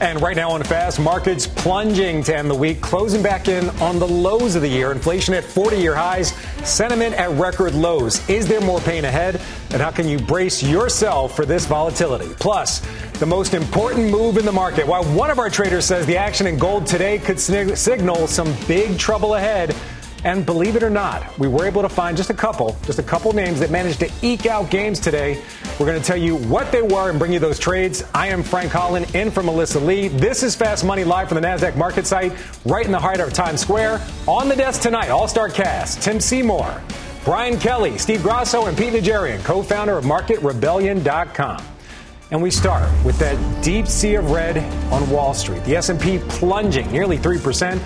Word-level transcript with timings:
And 0.00 0.22
right 0.22 0.36
now 0.36 0.52
on 0.52 0.62
fast, 0.62 1.00
markets 1.00 1.48
plunging 1.48 2.22
to 2.24 2.36
end 2.36 2.48
the 2.48 2.54
week, 2.54 2.80
closing 2.80 3.20
back 3.20 3.48
in 3.48 3.68
on 3.80 3.98
the 3.98 4.06
lows 4.06 4.54
of 4.54 4.62
the 4.62 4.68
year. 4.68 4.92
Inflation 4.92 5.34
at 5.34 5.42
40 5.42 5.76
year 5.76 5.94
highs, 5.94 6.32
sentiment 6.64 7.16
at 7.16 7.30
record 7.30 7.74
lows. 7.74 8.26
Is 8.28 8.46
there 8.46 8.60
more 8.60 8.78
pain 8.80 9.04
ahead? 9.04 9.40
And 9.70 9.82
how 9.82 9.90
can 9.90 10.06
you 10.06 10.20
brace 10.20 10.62
yourself 10.62 11.34
for 11.34 11.44
this 11.44 11.66
volatility? 11.66 12.32
Plus, 12.38 12.80
the 13.18 13.26
most 13.26 13.54
important 13.54 14.08
move 14.08 14.36
in 14.36 14.44
the 14.44 14.52
market. 14.52 14.86
While 14.86 15.02
one 15.16 15.30
of 15.30 15.40
our 15.40 15.50
traders 15.50 15.84
says 15.84 16.06
the 16.06 16.16
action 16.16 16.46
in 16.46 16.58
gold 16.58 16.86
today 16.86 17.18
could 17.18 17.40
signal 17.40 18.28
some 18.28 18.54
big 18.68 19.00
trouble 19.00 19.34
ahead. 19.34 19.74
And 20.24 20.44
believe 20.44 20.74
it 20.74 20.82
or 20.82 20.90
not, 20.90 21.38
we 21.38 21.46
were 21.46 21.64
able 21.64 21.82
to 21.82 21.88
find 21.88 22.16
just 22.16 22.30
a 22.30 22.34
couple, 22.34 22.76
just 22.84 22.98
a 22.98 23.02
couple 23.02 23.32
names 23.32 23.60
that 23.60 23.70
managed 23.70 24.00
to 24.00 24.10
eke 24.20 24.46
out 24.46 24.68
games 24.68 24.98
today. 24.98 25.42
We're 25.78 25.86
going 25.86 26.00
to 26.00 26.04
tell 26.04 26.16
you 26.16 26.36
what 26.36 26.72
they 26.72 26.82
were 26.82 27.10
and 27.10 27.18
bring 27.18 27.32
you 27.32 27.38
those 27.38 27.58
trades. 27.58 28.02
I 28.14 28.28
am 28.28 28.42
Frank 28.42 28.72
Holland 28.72 29.14
in 29.14 29.30
for 29.30 29.44
Melissa 29.44 29.78
Lee. 29.78 30.08
This 30.08 30.42
is 30.42 30.56
Fast 30.56 30.84
Money 30.84 31.04
live 31.04 31.28
from 31.28 31.40
the 31.40 31.46
NASDAQ 31.46 31.76
market 31.76 32.06
site, 32.06 32.32
right 32.64 32.84
in 32.84 32.90
the 32.90 32.98
heart 32.98 33.20
of 33.20 33.32
Times 33.32 33.60
Square. 33.60 34.00
On 34.26 34.48
the 34.48 34.56
desk 34.56 34.82
tonight, 34.82 35.10
All 35.10 35.28
Star 35.28 35.48
Cast, 35.48 36.02
Tim 36.02 36.18
Seymour, 36.18 36.82
Brian 37.24 37.58
Kelly, 37.58 37.96
Steve 37.96 38.22
Grasso, 38.22 38.66
and 38.66 38.76
Pete 38.76 38.92
Najarian, 38.94 39.44
co-founder 39.44 39.96
of 39.96 40.04
MarketRebellion.com. 40.04 41.62
And 42.30 42.42
we 42.42 42.50
start 42.50 42.90
with 43.04 43.18
that 43.20 43.62
deep 43.62 43.86
sea 43.86 44.16
of 44.16 44.30
red 44.30 44.58
on 44.92 45.08
Wall 45.08 45.32
Street. 45.32 45.64
The 45.64 45.76
S&P 45.76 46.18
plunging 46.28 46.90
nearly 46.90 47.16
3%. 47.16 47.80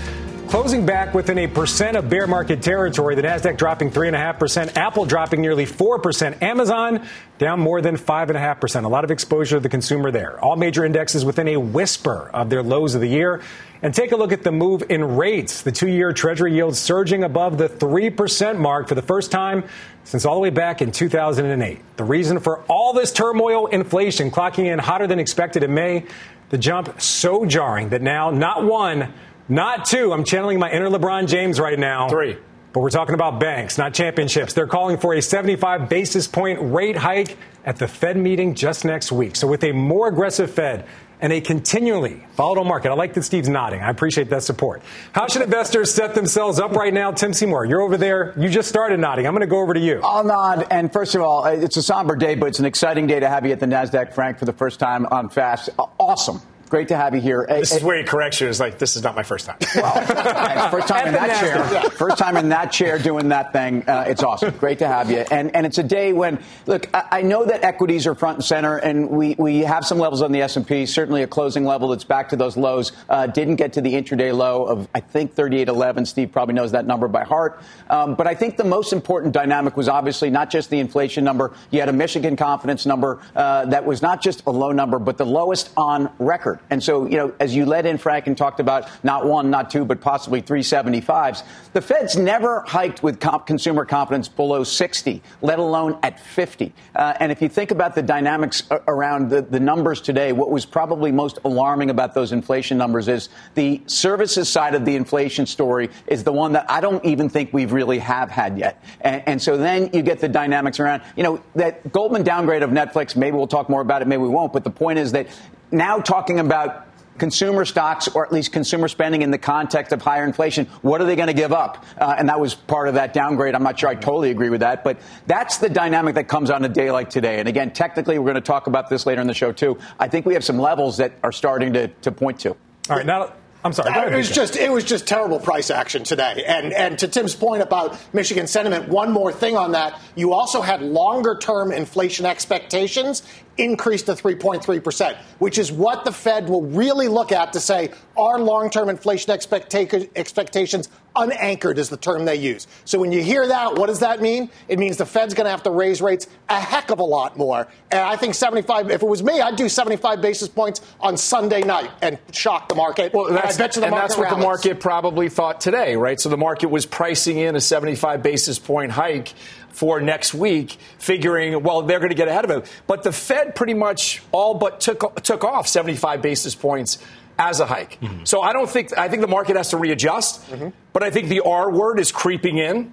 Closing 0.53 0.85
back 0.85 1.15
within 1.15 1.39
a 1.39 1.47
percent 1.47 1.97
of 1.97 2.11
bear 2.11 2.27
market 2.27 2.61
territory, 2.61 3.15
the 3.15 3.23
Nasdaq 3.23 3.57
dropping 3.57 3.91
three 3.91 4.07
and 4.07 4.15
a 4.15 4.19
half 4.19 4.39
percent, 4.39 4.77
Apple 4.77 5.07
dropping 5.07 5.41
nearly 5.41 5.65
four 5.65 5.99
percent, 5.99 6.43
Amazon 6.43 7.09
down 7.39 7.59
more 7.59 7.81
than 7.81 7.97
five 7.97 8.29
and 8.29 8.37
a 8.37 8.41
half 8.41 8.61
percent. 8.61 8.85
A 8.85 8.89
lot 8.91 9.03
of 9.03 9.11
exposure 9.11 9.57
to 9.57 9.61
the 9.61 9.71
consumer 9.71 10.11
there. 10.11 10.39
All 10.45 10.57
major 10.57 10.85
indexes 10.85 11.25
within 11.25 11.49
a 11.49 11.57
whisper 11.57 12.31
of 12.35 12.51
their 12.51 12.63
lows 12.63 12.95
of 12.95 13.01
the 13.01 13.09
year. 13.09 13.41
And 13.81 13.95
take 13.95 14.13
a 14.13 14.17
look 14.17 14.31
at 14.31 14.43
the 14.43 14.53
move 14.53 14.83
in 14.91 15.17
rates. 15.17 15.63
The 15.63 15.73
two-year 15.73 16.13
Treasury 16.13 16.53
yield 16.53 16.77
surging 16.77 17.25
above 17.25 17.57
the 17.57 17.71
three 17.71 18.11
percent 18.11 18.61
mark 18.61 18.89
for 18.89 18.95
the 18.95 19.01
first 19.01 19.33
time 19.33 19.65
since 20.05 20.27
all 20.27 20.35
the 20.35 20.41
way 20.41 20.51
back 20.51 20.83
in 20.83 20.93
2008. 20.93 21.81
The 21.97 22.05
reason 22.05 22.41
for 22.41 22.59
all 22.69 22.93
this 22.93 23.11
turmoil, 23.11 23.69
inflation 23.69 24.31
clocking 24.31 24.67
in 24.67 24.79
hotter 24.79 25.07
than 25.07 25.19
expected 25.19 25.63
in 25.63 25.73
May. 25.73 26.05
The 26.51 26.59
jump 26.59 27.01
so 27.01 27.47
jarring 27.47 27.89
that 27.89 28.03
now 28.03 28.31
not 28.31 28.63
one 28.63 29.15
not 29.53 29.85
two. 29.85 30.13
I'm 30.13 30.25
channeling 30.25 30.59
my 30.59 30.71
inner 30.71 30.89
LeBron 30.89 31.29
James 31.29 31.61
right 31.61 31.79
now. 31.79 32.09
Three. 32.09 32.39
But 32.73 32.81
we're 32.81 32.91
talking 32.91 33.15
about 33.15 33.39
banks, 33.39 33.77
not 33.77 33.93
championships. 33.93 34.55
They're 34.55 34.67
calling 34.67 34.97
for 34.97 35.13
a 35.13 35.21
75 35.21 35.91
basis 35.91 36.27
point 36.27 36.59
rate 36.63 36.97
hike 36.97 37.37
at 37.67 37.77
the 37.77 37.87
Fed 37.87 38.17
meeting 38.17 38.55
just 38.55 38.85
next 38.85 39.13
week. 39.13 39.37
So 39.37 39.47
with 39.47 39.63
a 39.63 39.73
more 39.73 40.09
aggressive 40.09 40.51
Fed 40.51 40.87
and 41.21 41.35
a 41.35 41.41
continually 41.43 42.25
volatile 42.35 42.65
market, 42.65 42.91
I 42.91 42.95
like 42.95 43.13
that 43.13 43.25
Steve's 43.25 43.51
nodding. 43.51 43.81
I 43.83 43.91
appreciate 43.91 44.31
that 44.31 44.43
support. 44.43 44.83
How 45.13 45.29
should 45.29 45.43
investors 45.43 45.93
set 45.93 46.15
themselves 46.15 46.59
up 46.59 46.73
right 46.73 46.95
now? 46.95 47.13
Tim 47.13 47.35
Seymour, 47.35 47.67
you're 47.67 47.83
over 47.83 47.99
there. 47.99 48.33
You 48.39 48.49
just 48.49 48.71
started 48.71 48.99
nodding. 49.01 49.27
I'm 49.27 49.35
going 49.35 49.43
to 49.43 49.47
go 49.47 49.61
over 49.61 49.75
to 49.75 49.81
you. 49.81 50.01
I'll 50.03 50.25
nod. 50.25 50.67
And 50.71 50.91
first 50.91 51.15
of 51.15 51.21
all, 51.21 51.45
it's 51.45 51.77
a 51.77 51.83
somber 51.83 52.17
day, 52.17 52.37
but 52.37 52.47
it's 52.47 52.59
an 52.59 52.65
exciting 52.65 53.07
day 53.07 53.21
to 53.21 53.29
have 53.29 53.45
you 53.45 53.53
at 53.53 53.61
the 53.61 53.67
NASDAQ 53.67 54.15
Frank 54.15 54.39
for 54.39 54.47
the 54.47 54.53
first 54.55 54.81
time 54.81 55.05
on 55.11 55.29
Fast. 55.29 55.69
Awesome. 56.01 56.41
Great 56.73 56.89
to 56.89 56.97
have 56.97 57.15
you 57.15 57.21
here. 57.21 57.45
This 57.47 57.77
is 57.77 57.83
where 57.83 57.99
he 57.99 58.03
corrects 58.03 58.41
you. 58.41 58.49
It's 58.49 58.59
like, 58.59 58.79
this 58.79 58.97
is 58.97 59.03
not 59.03 59.15
my 59.15 59.23
first 59.23 59.45
time. 59.45 59.59
Well, 59.77 59.93
first 60.71 60.89
time 60.89 61.09
in 61.09 61.13
that 61.13 61.39
chair. 61.39 61.91
First 61.91 62.17
time 62.17 62.39
in 62.39 62.49
that 62.49 62.73
chair 62.73 62.99
doing 62.99 63.29
that 63.29 63.53
thing. 63.53 63.87
Uh, 63.87 64.07
it's 64.09 64.23
awesome. 64.23 64.57
Great 64.57 64.79
to 64.79 64.89
have 64.89 65.11
you. 65.11 65.19
And, 65.31 65.55
and 65.55 65.67
it's 65.67 65.77
a 65.77 65.83
day 65.83 66.15
when, 66.15 66.43
look, 66.65 66.89
I, 66.95 67.19
I, 67.19 67.23
know 67.23 67.45
that 67.45 67.63
equities 67.63 68.07
are 68.07 68.15
front 68.15 68.39
and 68.39 68.45
center, 68.45 68.79
and 68.79 69.11
we, 69.11 69.37
we 69.39 69.59
have 69.59 69.85
some 69.85 69.99
levels 69.99 70.23
on 70.23 70.33
the 70.33 70.41
S&P, 70.41 70.87
certainly 70.87 71.23
a 71.23 71.27
closing 71.27 71.67
level 71.67 71.89
that's 71.89 72.05
back 72.05 72.31
to 72.31 72.37
those 72.37 72.57
lows. 72.57 72.93
Uh, 73.07 73.27
didn't 73.27 73.57
get 73.57 73.75
to 73.75 73.83
the 73.83 73.93
intraday 73.93 74.35
low 74.35 74.65
of, 74.65 74.89
I 74.95 75.01
think, 75.01 75.35
38.11. 75.35 76.07
Steve 76.07 76.33
probably 76.33 76.55
knows 76.55 76.73
that 76.73 76.87
number 76.87 77.07
by 77.07 77.25
heart. 77.25 77.61
Um, 77.91 78.15
but 78.15 78.27
I 78.27 78.35
think 78.35 78.57
the 78.57 78.65
most 78.65 78.95
important 78.95 79.35
dynamic 79.35 79.77
was 79.77 79.91
obviously 79.91 80.31
not 80.31 80.49
just 80.49 80.71
the 80.71 80.79
inflation 80.79 81.23
number. 81.23 81.53
You 81.71 81.81
had 81.81 81.91
a 81.91 81.93
Michigan 81.93 82.35
confidence 82.35 82.87
number 82.87 83.21
uh, 83.37 83.67
that 83.67 83.85
was 83.85 84.01
not 84.01 84.23
just 84.23 84.47
a 84.47 84.51
low 84.51 84.73
number, 84.73 84.99
but 84.99 85.19
the 85.19 85.27
lowest 85.27 85.71
on 85.77 86.11
record. 86.19 86.61
And 86.71 86.83
so, 86.83 87.07
you 87.07 87.17
know, 87.17 87.35
as 87.41 87.55
you 87.55 87.67
led 87.67 87.87
in, 87.87 87.99
Frank, 87.99 88.27
and 88.27 88.37
talked 88.37 88.61
about 88.61 88.89
not 89.03 89.27
one, 89.27 89.51
not 89.51 89.71
two, 89.71 89.85
but 89.85 90.01
possibly 90.01 90.41
375s, 90.41 91.43
the 91.73 91.81
Fed's 91.81 92.17
never 92.17 92.61
hiked 92.67 93.03
with 93.03 93.21
comp- 93.21 93.47
consumer 93.47 93.85
confidence 93.85 94.29
below 94.29 94.65
60, 94.65 95.23
let 95.43 95.59
alone 95.59 95.99
at 96.03 96.19
50. 96.21 96.73
Uh, 96.95 97.15
and 97.21 97.33
if 97.33 97.43
you 97.43 97.49
think 97.49 97.71
about 97.71 97.95
the 97.95 98.03
dynamics 98.03 98.63
around 98.89 99.31
the, 99.31 99.43
the 99.43 99.61
numbers 99.61 100.01
today, 100.01 100.33
what 100.33 100.51
was 100.51 100.65
probably 100.65 101.13
most 101.13 101.39
alarming 101.45 101.91
about 101.91 102.15
those 102.15 102.33
inflation 102.33 102.79
numbers 102.79 103.09
is 103.09 103.29
the 103.55 103.81
services 103.87 104.49
side 104.49 104.75
of 104.75 104.85
the 104.85 104.97
inflation 104.97 105.47
story 105.47 105.91
is 106.07 106.25
the 106.25 106.33
one 106.33 106.53
that 106.53 106.71
I 106.71 106.81
don't 106.81 107.05
even 107.05 107.29
think 107.29 107.53
we've 107.53 107.73
really 107.73 107.99
have 107.99 108.31
had 108.31 108.59
yet. 108.59 108.83
And, 109.01 109.23
and 109.27 109.43
so 109.43 109.57
then 109.57 109.91
you 109.93 110.03
get 110.03 110.21
the 110.21 110.29
dynamics 110.29 110.81
around, 110.81 111.03
you 111.17 111.23
know, 111.23 111.43
that 111.55 111.93
Goldman 111.93 112.23
downgrade 112.23 112.63
of 112.63 112.71
Netflix, 112.71 113.17
maybe 113.17 113.37
we'll 113.37 113.47
talk 113.47 113.69
more 113.69 113.81
about 113.81 114.03
it, 114.03 114.09
maybe 114.09 114.23
we 114.23 114.29
won't, 114.29 114.53
but 114.53 114.65
the 114.65 114.71
point 114.71 114.99
is 114.99 115.13
that 115.13 115.27
now 115.73 115.99
talking 115.99 116.39
about 116.39 116.87
consumer 117.19 117.65
stocks 117.65 118.09
or 118.09 118.25
at 118.25 118.33
least 118.33 118.53
consumer 118.53 118.89
spending 118.89 119.23
in 119.23 119.31
the 119.31 119.39
context 119.39 119.93
of 119.93 120.03
higher 120.03 120.25
inflation. 120.25 120.67
What 120.81 121.01
are 121.01 121.05
they 121.05 121.17
going 121.17 121.29
to 121.29 121.35
give 121.35 121.53
up? 121.53 121.85
Uh, 121.99 122.15
and 122.19 122.29
that 122.29 122.41
was 122.41 122.55
part 122.55 122.89
of 122.89 122.95
that 122.95 123.13
downgrade. 123.13 123.55
I'm 123.55 123.63
not 123.63 123.79
sure 123.79 123.89
I 123.89 123.95
totally 123.95 124.31
agree 124.31 124.51
with 124.51 124.61
that, 124.61 124.83
but 124.83 124.99
that's 125.27 125.59
the 125.59 125.69
dynamic 125.69 126.15
that 126.15 126.29
comes 126.29 126.51
on 126.51 126.65
a 126.65 126.69
day 126.69 126.91
like 126.91 127.11
today. 127.11 127.39
And 127.39 127.49
again, 127.49 127.73
technically, 127.73 128.19
we're 128.19 128.25
going 128.33 128.35
to 128.37 128.41
talk 128.41 128.67
about 128.67 128.89
this 128.89 129.07
later 129.07 129.21
in 129.21 129.27
the 129.27 129.35
show 129.35 129.53
too. 129.53 129.79
I 129.99 130.09
think 130.09 130.27
we 130.27 130.35
have 130.35 130.45
some 130.45 130.59
levels 130.59 130.97
that 130.97 131.13
are 131.23 131.33
starting 131.33 131.75
to, 131.75 131.89
to 131.89 132.13
point 132.13 132.41
to. 132.41 132.51
All 132.91 132.97
right, 132.97 133.07
now 133.07 133.33
I'm 133.65 133.73
sorry. 133.73 134.13
It 134.13 134.17
was 134.17 134.31
just 134.31 134.57
it 134.57 134.73
was 134.73 134.83
just 134.83 135.07
terrible 135.07 135.39
price 135.39 135.71
action 135.71 136.03
today. 136.03 136.45
And 136.47 136.73
and 136.73 136.99
to 136.99 137.09
Tim's 137.09 137.37
point 137.37 137.63
about 137.63 137.97
Michigan 138.13 138.49
sentiment, 138.49 138.89
one 138.89 139.13
more 139.13 139.33
thing 139.33 139.57
on 139.57 139.73
that, 139.73 140.01
you 140.17 140.33
also 140.33 140.63
had 140.63 140.83
longer 140.83 141.39
term 141.39 141.71
inflation 141.71 142.27
expectations 142.27 143.23
increased 143.59 144.07
to 144.07 144.13
3.3%, 144.13 145.17
which 145.39 145.59
is 145.59 145.71
what 145.71 146.05
the 146.05 146.13
Fed 146.13 146.49
will 146.49 146.63
really 146.63 147.09
look 147.09 147.33
at 147.33 147.53
to 147.53 147.61
say 147.61 147.91
are 148.17 148.39
long 148.39 148.71
term 148.71 148.89
inflation 148.89 149.31
expectations 149.31 150.89
unanchored, 151.17 151.79
is 151.79 151.89
the 151.89 151.97
term 151.97 152.25
they 152.25 152.37
use. 152.37 152.67
So 152.85 152.99
when 152.99 153.13
you 153.13 153.23
hear 153.23 153.47
that, 153.47 153.75
what 153.75 153.87
does 153.87 154.01
that 154.01 154.21
mean? 154.21 154.51
It 154.69 154.79
means 154.79 154.97
the 154.97 155.07
Fed's 155.07 155.35
going 155.35 155.45
to 155.45 155.51
have 155.51 155.63
to 155.65 155.71
raise 155.71 156.01
rates 156.01 156.27
a 156.49 156.61
heck 156.61 156.91
of 156.91 156.99
a 156.99 157.05
lot 157.05 157.37
more. 157.37 157.69
And 157.91 158.01
I 158.01 158.17
think 158.17 158.35
75, 158.35 158.91
if 158.91 159.03
it 159.03 159.07
was 159.07 159.23
me, 159.23 159.41
I'd 159.41 159.57
do 159.57 159.69
75 159.69 160.21
basis 160.21 160.49
points 160.49 160.81
on 161.01 161.17
Sunday 161.17 161.63
night 161.63 161.91
and 162.01 162.19
shock 162.33 162.69
the 162.69 162.75
market. 162.75 163.13
Well, 163.13 163.33
that's, 163.33 163.59
and, 163.59 163.85
and 163.85 163.95
that's 163.95 164.17
what 164.17 164.31
the 164.31 164.37
market 164.37 164.81
probably 164.81 165.29
thought 165.29 165.61
today, 165.61 165.97
right? 165.97 166.19
So 166.21 166.29
the 166.29 166.37
market 166.37 166.69
was 166.69 166.87
pricing 166.87 167.39
in 167.39 167.57
a 167.57 167.61
75 167.61 168.23
basis 168.23 168.59
point 168.59 168.93
hike 168.93 169.35
for 169.73 170.01
next 170.01 170.35
week, 170.35 170.77
figuring, 170.99 171.63
well, 171.63 171.83
they're 171.83 171.99
going 171.99 172.11
to 172.11 172.17
get 172.17 172.29
ahead 172.29 172.45
of 172.45 172.51
it. 172.51 172.71
But 172.87 173.03
the 173.03 173.13
Fed 173.13 173.55
pretty 173.55 173.75
much 173.75 174.23
all 174.31 174.55
but 174.55 174.81
took, 174.81 175.23
took 175.23 175.45
off 175.45 175.67
75 175.67 176.23
basis 176.23 176.55
points 176.55 176.99
as 177.39 177.61
a 177.61 177.67
hike. 177.67 177.99
Mm-hmm. 178.01 178.25
So 178.25 178.43
I 178.43 178.53
don't 178.53 178.69
think, 178.69 178.97
I 178.97 179.09
think 179.09 179.23
the 179.23 179.29
market 179.29 179.57
has 179.57 179.71
to 179.71 179.77
readjust, 179.77 180.49
mm-hmm. 180.51 180.69
but 180.93 181.03
I 181.03 181.11
think 181.11 181.29
the 181.29 181.41
R 181.41 181.71
word 181.71 181.99
is 181.99 182.13
creeping 182.13 182.59
in. 182.59 182.93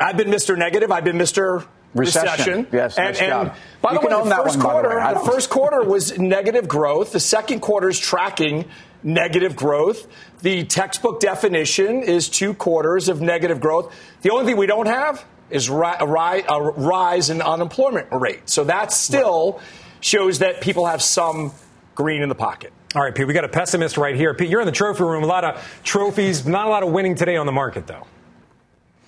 I've 0.00 0.16
been 0.16 0.28
Mr. 0.28 0.56
Negative. 0.56 0.90
I've 0.92 1.04
been 1.04 1.16
Mr. 1.16 1.66
Recession. 1.94 2.28
recession. 2.28 2.66
Yes, 2.70 2.98
and, 2.98 3.06
nice 3.14 3.20
and 3.20 3.52
by 3.80 3.94
the 3.94 4.00
way, 4.00 4.08
the 4.08 4.34
first 4.36 4.58
one, 4.58 4.66
quarter, 4.66 5.00
the, 5.00 5.20
the 5.20 5.30
first 5.30 5.48
quarter 5.48 5.82
was 5.82 6.18
negative 6.18 6.68
growth. 6.68 7.12
The 7.12 7.20
second 7.20 7.60
quarter 7.60 7.88
is 7.88 7.98
tracking 7.98 8.66
negative 9.02 9.56
growth. 9.56 10.06
The 10.42 10.64
textbook 10.64 11.20
definition 11.20 12.02
is 12.02 12.28
two 12.28 12.52
quarters 12.52 13.08
of 13.08 13.22
negative 13.22 13.60
growth. 13.60 13.94
The 14.20 14.30
only 14.30 14.44
thing 14.44 14.56
we 14.56 14.66
don't 14.66 14.86
have 14.86 15.24
is 15.50 15.68
ri- 15.70 15.94
a, 15.98 16.06
ri- 16.06 16.44
a 16.48 16.60
rise 16.60 17.30
in 17.30 17.40
unemployment 17.42 18.08
rate. 18.12 18.48
So 18.48 18.64
that 18.64 18.92
still 18.92 19.60
shows 20.00 20.38
that 20.40 20.60
people 20.60 20.86
have 20.86 21.02
some 21.02 21.52
green 21.94 22.22
in 22.22 22.28
the 22.28 22.34
pocket. 22.34 22.72
All 22.94 23.02
right, 23.02 23.14
Pete, 23.14 23.26
we 23.26 23.34
got 23.34 23.44
a 23.44 23.48
pessimist 23.48 23.96
right 23.98 24.14
here. 24.16 24.32
Pete, 24.34 24.48
you're 24.48 24.60
in 24.60 24.66
the 24.66 24.72
trophy 24.72 25.02
room. 25.02 25.22
A 25.22 25.26
lot 25.26 25.44
of 25.44 25.80
trophies, 25.84 26.46
not 26.46 26.66
a 26.66 26.70
lot 26.70 26.82
of 26.82 26.90
winning 26.90 27.14
today 27.14 27.36
on 27.36 27.46
the 27.46 27.52
market, 27.52 27.86
though. 27.86 28.06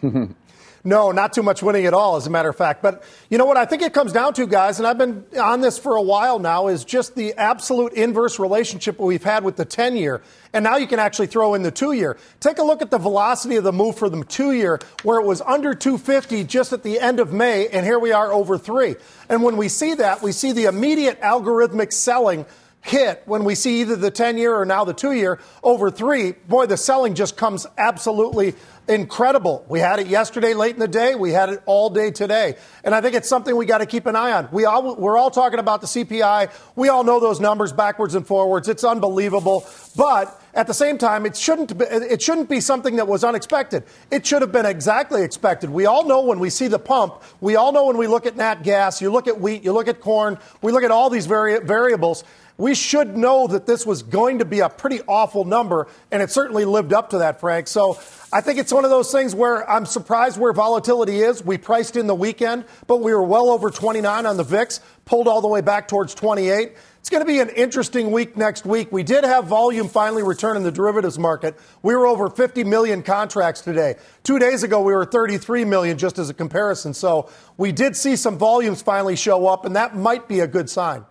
No, 0.82 1.10
not 1.12 1.34
too 1.34 1.42
much 1.42 1.62
winning 1.62 1.84
at 1.84 1.92
all, 1.92 2.16
as 2.16 2.26
a 2.26 2.30
matter 2.30 2.48
of 2.48 2.56
fact. 2.56 2.82
But 2.82 3.02
you 3.28 3.36
know 3.36 3.44
what 3.44 3.58
I 3.58 3.66
think 3.66 3.82
it 3.82 3.92
comes 3.92 4.12
down 4.12 4.32
to, 4.34 4.46
guys, 4.46 4.78
and 4.78 4.86
I've 4.86 4.96
been 4.96 5.24
on 5.38 5.60
this 5.60 5.78
for 5.78 5.96
a 5.96 6.02
while 6.02 6.38
now, 6.38 6.68
is 6.68 6.84
just 6.84 7.14
the 7.14 7.34
absolute 7.34 7.92
inverse 7.92 8.38
relationship 8.38 8.98
we've 8.98 9.22
had 9.22 9.44
with 9.44 9.56
the 9.56 9.66
10 9.66 9.96
year. 9.96 10.22
And 10.54 10.64
now 10.64 10.78
you 10.78 10.86
can 10.86 10.98
actually 10.98 11.26
throw 11.26 11.52
in 11.54 11.62
the 11.62 11.70
two 11.70 11.92
year. 11.92 12.16
Take 12.40 12.58
a 12.58 12.62
look 12.62 12.80
at 12.80 12.90
the 12.90 12.98
velocity 12.98 13.56
of 13.56 13.64
the 13.64 13.72
move 13.72 13.98
for 13.98 14.08
the 14.08 14.24
two 14.24 14.52
year, 14.52 14.80
where 15.02 15.20
it 15.20 15.26
was 15.26 15.42
under 15.42 15.74
250 15.74 16.44
just 16.44 16.72
at 16.72 16.82
the 16.82 16.98
end 16.98 17.20
of 17.20 17.32
May, 17.32 17.68
and 17.68 17.84
here 17.84 17.98
we 17.98 18.12
are 18.12 18.32
over 18.32 18.56
three. 18.56 18.96
And 19.28 19.42
when 19.42 19.58
we 19.58 19.68
see 19.68 19.94
that, 19.94 20.22
we 20.22 20.32
see 20.32 20.52
the 20.52 20.64
immediate 20.64 21.20
algorithmic 21.20 21.92
selling 21.92 22.46
hit 22.82 23.22
when 23.26 23.44
we 23.44 23.54
see 23.54 23.82
either 23.82 23.96
the 23.96 24.10
10 24.10 24.38
year 24.38 24.54
or 24.54 24.64
now 24.64 24.84
the 24.84 24.94
two 24.94 25.12
year 25.12 25.38
over 25.62 25.90
three, 25.90 26.32
boy, 26.32 26.66
the 26.66 26.76
selling 26.76 27.14
just 27.14 27.36
comes 27.36 27.66
absolutely 27.76 28.54
incredible. 28.88 29.64
We 29.68 29.78
had 29.78 30.00
it 30.00 30.08
yesterday 30.08 30.54
late 30.54 30.74
in 30.74 30.80
the 30.80 30.88
day. 30.88 31.14
We 31.14 31.30
had 31.30 31.50
it 31.50 31.62
all 31.66 31.90
day 31.90 32.10
today. 32.10 32.56
And 32.82 32.94
I 32.94 33.00
think 33.00 33.14
it's 33.14 33.28
something 33.28 33.54
we 33.54 33.66
got 33.66 33.78
to 33.78 33.86
keep 33.86 34.06
an 34.06 34.16
eye 34.16 34.32
on. 34.32 34.48
We 34.50 34.64
all, 34.64 34.96
we're 34.96 35.16
all 35.16 35.30
talking 35.30 35.60
about 35.60 35.80
the 35.80 35.86
CPI. 35.86 36.50
We 36.74 36.88
all 36.88 37.04
know 37.04 37.20
those 37.20 37.38
numbers 37.38 37.72
backwards 37.72 38.14
and 38.14 38.26
forwards. 38.26 38.68
It's 38.68 38.82
unbelievable. 38.82 39.64
But 39.96 40.40
at 40.54 40.66
the 40.66 40.74
same 40.74 40.98
time, 40.98 41.24
it 41.24 41.36
shouldn't 41.36 41.78
be, 41.78 41.84
it 41.84 42.20
shouldn't 42.20 42.48
be 42.48 42.60
something 42.60 42.96
that 42.96 43.06
was 43.06 43.22
unexpected. 43.22 43.84
It 44.10 44.26
should 44.26 44.42
have 44.42 44.50
been 44.50 44.66
exactly 44.66 45.22
expected. 45.22 45.70
We 45.70 45.86
all 45.86 46.04
know 46.04 46.22
when 46.22 46.40
we 46.40 46.50
see 46.50 46.66
the 46.66 46.78
pump. 46.78 47.22
We 47.40 47.54
all 47.54 47.70
know 47.70 47.86
when 47.86 47.96
we 47.96 48.08
look 48.08 48.26
at 48.26 48.36
nat 48.36 48.64
gas. 48.64 49.00
You 49.00 49.12
look 49.12 49.28
at 49.28 49.40
wheat. 49.40 49.62
You 49.62 49.72
look 49.72 49.86
at 49.86 50.00
corn. 50.00 50.38
We 50.62 50.72
look 50.72 50.82
at 50.82 50.90
all 50.90 51.10
these 51.10 51.26
vari- 51.26 51.60
variables 51.60 52.24
we 52.60 52.74
should 52.74 53.16
know 53.16 53.46
that 53.46 53.64
this 53.64 53.86
was 53.86 54.02
going 54.02 54.40
to 54.40 54.44
be 54.44 54.60
a 54.60 54.68
pretty 54.68 55.00
awful 55.08 55.44
number, 55.46 55.88
and 56.10 56.22
it 56.22 56.30
certainly 56.30 56.66
lived 56.66 56.92
up 56.92 57.10
to 57.10 57.18
that, 57.18 57.40
Frank. 57.40 57.66
So 57.66 57.98
I 58.30 58.42
think 58.42 58.58
it's 58.58 58.70
one 58.70 58.84
of 58.84 58.90
those 58.90 59.10
things 59.10 59.34
where 59.34 59.68
I'm 59.68 59.86
surprised 59.86 60.38
where 60.38 60.52
volatility 60.52 61.20
is. 61.22 61.42
We 61.42 61.56
priced 61.56 61.96
in 61.96 62.06
the 62.06 62.14
weekend, 62.14 62.66
but 62.86 62.98
we 62.98 63.14
were 63.14 63.22
well 63.22 63.48
over 63.48 63.70
29 63.70 64.26
on 64.26 64.36
the 64.36 64.44
VIX, 64.44 64.78
pulled 65.06 65.26
all 65.26 65.40
the 65.40 65.48
way 65.48 65.62
back 65.62 65.88
towards 65.88 66.14
28. 66.14 66.76
It's 66.98 67.08
going 67.08 67.22
to 67.22 67.26
be 67.26 67.40
an 67.40 67.48
interesting 67.48 68.10
week 68.10 68.36
next 68.36 68.66
week. 68.66 68.92
We 68.92 69.04
did 69.04 69.24
have 69.24 69.46
volume 69.46 69.88
finally 69.88 70.22
return 70.22 70.58
in 70.58 70.62
the 70.62 70.70
derivatives 70.70 71.18
market. 71.18 71.58
We 71.82 71.96
were 71.96 72.06
over 72.06 72.28
50 72.28 72.64
million 72.64 73.02
contracts 73.02 73.62
today. 73.62 73.94
Two 74.22 74.38
days 74.38 74.64
ago, 74.64 74.82
we 74.82 74.92
were 74.92 75.06
33 75.06 75.64
million, 75.64 75.96
just 75.96 76.18
as 76.18 76.28
a 76.28 76.34
comparison. 76.34 76.92
So 76.92 77.30
we 77.56 77.72
did 77.72 77.96
see 77.96 78.16
some 78.16 78.36
volumes 78.36 78.82
finally 78.82 79.16
show 79.16 79.46
up, 79.46 79.64
and 79.64 79.76
that 79.76 79.96
might 79.96 80.28
be 80.28 80.40
a 80.40 80.46
good 80.46 80.68
sign. 80.68 81.06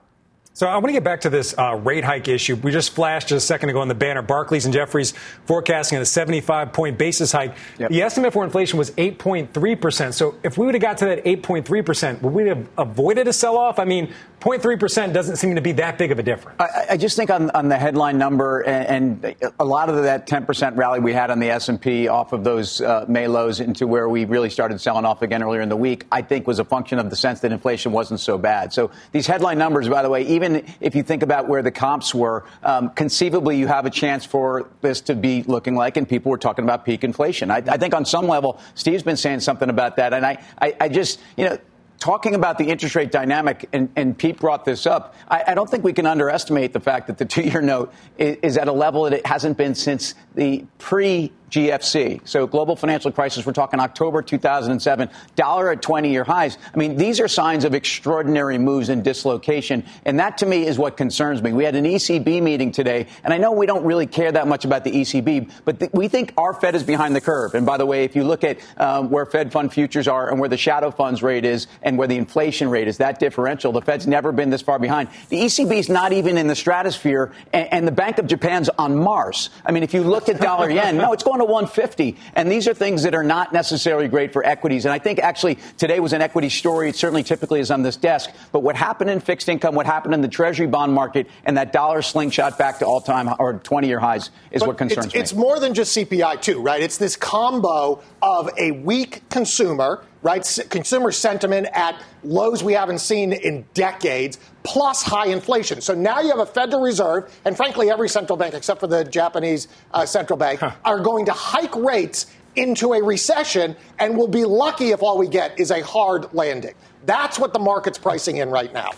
So 0.60 0.68
I 0.68 0.74
want 0.74 0.88
to 0.88 0.92
get 0.92 1.06
back 1.06 1.22
to 1.22 1.30
this 1.30 1.58
uh, 1.58 1.76
rate 1.76 2.04
hike 2.04 2.28
issue. 2.28 2.58
We 2.58 2.74
just 2.74 2.90
flashed 2.92 3.30
just 3.30 3.46
a 3.46 3.48
second 3.48 3.70
ago 3.70 3.80
on 3.80 3.88
the 3.88 3.96
banner. 3.96 4.22
Barclays 4.22 4.66
and 4.66 4.74
Jefferies 4.74 5.14
forecasting 5.46 5.98
a 6.00 6.06
75 6.06 6.74
point 6.74 6.98
basis 6.98 7.32
hike. 7.32 7.56
Yep. 7.78 7.92
The 7.92 8.02
estimate 8.02 8.34
for 8.34 8.44
inflation 8.44 8.78
was 8.78 8.92
8.3 8.92 9.80
percent. 9.80 10.16
So 10.16 10.36
if 10.44 10.58
we 10.58 10.66
would 10.66 10.76
have 10.76 10.82
got 10.82 10.98
to 10.98 11.06
that 11.06 11.24
8.3 11.24 11.86
percent, 11.86 12.22
would 12.22 12.34
we 12.34 12.46
have 12.50 12.68
avoided 12.78 13.30
a 13.30 13.32
sell 13.32 13.58
off? 13.58 13.80
I 13.80 13.86
mean, 13.86 14.14
0.3% 14.40 15.14
doesn't 15.14 15.36
seem 15.36 15.56
to 15.56 15.62
be 15.62 15.74
that 15.74 15.98
big 15.98 16.12
of 16.12 16.20
a 16.20 16.24
difference. 16.24 16.60
I, 16.62 16.86
I 16.92 16.98
just 16.98 17.18
think 17.18 17.30
on, 17.30 17.50
on, 17.52 17.68
the 17.68 17.78
headline 17.78 18.18
number 18.18 18.62
and, 18.62 19.24
and, 19.24 19.36
a 19.60 19.66
lot 19.66 19.90
of 19.90 20.04
that 20.04 20.28
10% 20.28 20.78
rally 20.78 21.00
we 21.00 21.14
had 21.14 21.30
on 21.30 21.40
the 21.40 21.50
S&P 21.50 22.08
off 22.08 22.32
of 22.32 22.44
those 22.44 22.80
uh, 22.80 23.06
May 23.08 23.28
lows 23.28 23.60
into 23.60 23.86
where 23.86 24.08
we 24.08 24.26
really 24.26 24.50
started 24.50 24.80
selling 24.80 25.04
off 25.04 25.22
again 25.22 25.44
earlier 25.44 25.62
in 25.62 25.68
the 25.68 25.76
week, 25.76 26.06
I 26.12 26.22
think 26.22 26.48
was 26.48 26.60
a 26.60 26.64
function 26.64 27.00
of 27.00 27.10
the 27.10 27.16
sense 27.18 27.42
that 27.42 27.52
inflation 27.52 27.92
wasn't 27.92 28.22
so 28.22 28.38
bad. 28.38 28.72
So 28.72 28.92
these 29.12 29.28
headline 29.28 29.58
numbers, 29.58 29.90
by 29.90 30.02
the 30.02 30.10
way, 30.10 30.24
even 30.28 30.66
if 30.80 30.96
you 30.96 31.04
think 31.04 31.22
about 31.22 31.48
where 31.50 31.62
the 31.62 31.72
comps 31.72 32.16
were, 32.16 32.46
um, 32.64 32.92
conceivably 32.92 33.58
you 33.58 33.68
have 33.68 33.86
a 33.86 33.90
chance 33.90 34.26
for 34.26 34.70
this 34.82 35.02
to 35.02 35.16
be 35.16 35.44
looking 35.44 35.76
like, 35.76 35.98
and 35.98 36.08
people 36.08 36.32
were 36.32 36.38
talking 36.38 36.64
about 36.64 36.86
peak 36.86 37.04
inflation. 37.04 37.52
I, 37.52 37.58
I 37.58 37.78
think 37.78 37.94
on 37.94 38.06
some 38.06 38.28
level, 38.28 38.60
Steve's 38.76 39.04
been 39.04 39.18
saying 39.18 39.42
something 39.42 39.70
about 39.70 39.98
that, 39.98 40.14
and 40.14 40.26
I, 40.26 40.42
I, 40.62 40.76
I 40.80 40.90
just, 40.90 41.20
you 41.36 41.46
know, 41.46 41.58
talking 42.00 42.34
about 42.34 42.58
the 42.58 42.66
interest 42.66 42.96
rate 42.96 43.12
dynamic, 43.12 43.68
and, 43.74 43.90
and 43.96 44.18
Pete 44.18 44.40
brought 44.40 44.66
this 44.66 44.86
up, 44.86 45.16
I, 45.28 45.44
I, 45.48 45.54
don't 45.54 45.70
think 45.70 45.84
we 45.84 45.94
can 45.94 46.06
underestimate 46.06 46.74
the 46.74 46.80
fact 46.80 47.08
that 47.08 47.18
the 47.18 47.26
two 47.26 47.42
year 47.42 47.62
note 47.62 47.94
is, 48.18 48.38
is, 48.42 48.58
at 48.58 48.68
a 48.68 48.72
level 48.72 49.04
that 49.04 49.14
it 49.14 49.26
hasn't 49.26 49.58
been 49.58 49.76
since 49.76 50.16
the 50.36 50.66
pre 50.78 51.32
GFC. 51.50 52.22
So 52.28 52.48
global 52.48 52.76
financial 52.76 53.12
crisis, 53.12 53.46
we're 53.46 53.54
talking 53.54 53.80
October 53.80 54.22
2007, 54.22 55.10
dollar 55.36 55.72
at 55.72 55.82
20 55.82 56.12
year 56.12 56.24
highs. 56.24 56.58
I 56.74 56.78
mean, 56.78 56.96
these 56.96 57.20
are 57.20 57.28
signs 57.28 57.66
of 57.66 57.74
extraordinary 57.74 58.58
moves 58.58 58.90
and 58.90 59.04
dislocation. 59.04 59.84
And 60.06 60.20
that 60.20 60.38
to 60.40 60.46
me 60.46 60.66
is 60.66 60.78
what 60.78 60.98
concerns 60.98 61.42
me. 61.42 61.54
We 61.54 61.64
had 61.64 61.76
an 61.76 61.86
ECB 61.86 62.42
meeting 62.42 62.72
today, 62.72 63.08
and 63.24 63.34
I 63.34 63.38
know 63.38 63.52
we 63.52 63.66
don't 63.66 63.84
really 63.84 64.08
care 64.08 64.32
that 64.32 64.48
much 64.48 64.66
about 64.66 64.84
the 64.84 64.92
ECB, 64.92 65.52
but 65.66 65.80
th- 65.80 65.92
we 65.94 66.08
think 66.08 66.34
our 66.38 66.54
Fed 66.54 66.76
is 66.76 66.84
behind 66.84 67.16
the 67.16 67.22
curve. 67.22 67.56
And 67.56 67.66
by 67.66 67.78
the 67.78 67.86
way, 67.86 68.04
if 68.04 68.16
you 68.16 68.24
look 68.24 68.44
at 68.44 68.60
um, 68.78 69.10
where 69.10 69.26
Fed 69.26 69.52
fund 69.52 69.74
futures 69.74 70.08
are 70.08 70.30
and 70.30 70.40
where 70.40 70.50
the 70.50 70.58
shadow 70.58 70.92
funds 70.92 71.24
rate 71.24 71.46
is 71.46 71.68
and 71.82 71.98
where 71.98 72.08
the 72.08 72.18
inflation 72.18 72.70
rate 72.70 72.88
is, 72.88 72.98
that 72.98 73.20
differential, 73.20 73.72
the 73.72 73.82
Fed's 73.82 74.08
never 74.08 74.32
been 74.32 74.50
this 74.50 74.62
far 74.62 74.80
behind. 74.80 75.10
The 75.30 75.42
ECB 75.42 75.80
is 75.80 75.90
not 75.90 76.14
even 76.14 76.38
in 76.38 76.48
the 76.48 76.56
stratosphere, 76.56 77.32
and, 77.54 77.74
and 77.74 77.88
the 77.88 77.92
Bank 77.92 78.18
of 78.18 78.28
Japan's 78.28 78.70
on 78.70 78.96
Mars. 78.96 79.50
I 79.66 79.72
mean, 79.72 79.84
if 79.84 79.94
you 79.94 80.04
look 80.04 80.30
at 80.30 80.40
dollar 80.40 80.70
yen, 80.70 80.98
no, 80.98 81.14
it's 81.14 81.24
going 81.24 81.39
to 81.40 81.46
150. 81.46 82.16
And 82.36 82.52
these 82.52 82.68
are 82.68 82.74
things 82.74 83.04
that 83.04 83.16
are 83.16 83.24
not 83.24 83.54
necessarily 83.54 84.08
great 84.08 84.34
for 84.34 84.46
equities. 84.46 84.86
And 84.86 84.94
I 84.94 85.00
think 85.00 85.20
actually 85.20 85.58
today 85.78 86.00
was 86.00 86.14
an 86.14 86.22
equity 86.22 86.50
story. 86.50 86.90
It 86.90 86.96
certainly 86.96 87.24
typically 87.24 87.60
is 87.60 87.72
on 87.72 87.84
this 87.84 87.96
desk. 87.96 88.30
But 88.52 88.62
what 88.62 88.76
happened 88.76 89.10
in 89.10 89.20
fixed 89.20 89.50
income, 89.50 89.76
what 89.76 89.86
happened 89.86 90.14
in 90.14 90.22
the 90.22 90.28
treasury 90.28 90.68
bond 90.68 90.94
market, 90.94 91.28
and 91.46 91.58
that 91.58 91.74
dollar 91.74 92.02
slingshot 92.02 92.58
back 92.58 92.80
to 92.80 92.86
all 92.86 93.02
time 93.02 93.34
or 93.40 93.54
20 93.54 93.88
year 93.88 94.00
highs 94.00 94.32
is 94.52 94.62
but 94.62 94.68
what 94.68 94.78
concerns 94.78 95.08
it's, 95.08 95.16
me. 95.16 95.22
It's 95.22 95.34
more 95.34 95.60
than 95.60 95.74
just 95.74 95.96
CPI, 95.96 96.42
too, 96.42 96.62
right? 96.62 96.82
It's 96.82 96.98
this 96.98 97.16
combo 97.16 98.02
of 98.22 98.50
a 98.58 98.72
weak 98.72 99.28
consumer 99.30 100.04
right? 100.22 100.46
Consumer 100.70 101.12
sentiment 101.12 101.68
at 101.74 102.02
lows 102.24 102.64
we 102.64 102.74
haven't 102.74 103.00
seen 103.00 103.34
in 103.34 103.66
decades, 103.74 104.40
plus 104.64 105.02
high 105.02 105.28
inflation. 105.28 105.82
So 105.82 105.94
now 105.94 106.20
you 106.20 106.30
have 106.30 106.40
a 106.40 106.46
Federal 106.46 106.82
Reserve, 106.82 107.34
and 107.46 107.56
frankly, 107.56 107.90
every 107.90 108.10
central 108.10 108.38
bank 108.38 108.54
except 108.54 108.80
for 108.80 108.88
the 108.88 109.04
Japanese 109.04 109.68
uh, 109.94 110.06
central 110.06 110.38
bank 110.38 110.60
huh. 110.60 110.72
are 110.84 111.00
going 111.00 111.26
to 111.26 111.34
hike 111.34 111.76
rates 111.76 112.28
into 112.56 112.94
a 112.94 113.04
recession, 113.04 113.76
and 114.00 114.18
we'll 114.18 114.28
be 114.28 114.46
lucky 114.46 114.90
if 114.90 115.02
all 115.02 115.18
we 115.18 115.28
get 115.28 115.60
is 115.60 115.72
a 115.72 115.82
hard 115.82 116.34
landing. 116.34 116.74
That's 117.06 117.40
what 117.40 117.54
the 117.54 117.60
market's 117.60 117.98
pricing 117.98 118.38
in 118.38 118.50
right 118.50 118.74
now. 118.74 118.92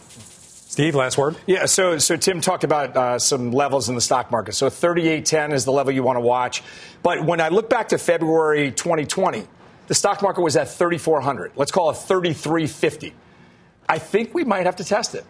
Steve, 0.71 0.95
last 0.95 1.17
word. 1.17 1.35
Yeah, 1.47 1.65
so 1.65 1.97
so 1.97 2.15
Tim 2.15 2.39
talked 2.39 2.63
about 2.63 2.95
uh, 2.95 3.19
some 3.19 3.51
levels 3.51 3.89
in 3.89 3.95
the 3.95 4.01
stock 4.01 4.31
market. 4.31 4.53
So 4.53 4.69
3810 4.69 5.51
is 5.51 5.65
the 5.65 5.71
level 5.71 5.91
you 5.91 6.01
want 6.01 6.15
to 6.15 6.21
watch. 6.21 6.63
But 7.03 7.25
when 7.25 7.41
I 7.41 7.49
look 7.49 7.69
back 7.69 7.89
to 7.89 7.97
February 7.97 8.71
2020, 8.71 9.47
the 9.91 9.95
stock 9.95 10.21
market 10.21 10.39
was 10.39 10.55
at 10.55 10.69
3,400. 10.69 11.51
Let's 11.57 11.69
call 11.69 11.89
it 11.89 11.95
3,350. 11.95 13.13
I 13.89 13.99
think 13.99 14.33
we 14.33 14.45
might 14.45 14.65
have 14.65 14.77
to 14.77 14.85
test 14.85 15.15
it. 15.15 15.25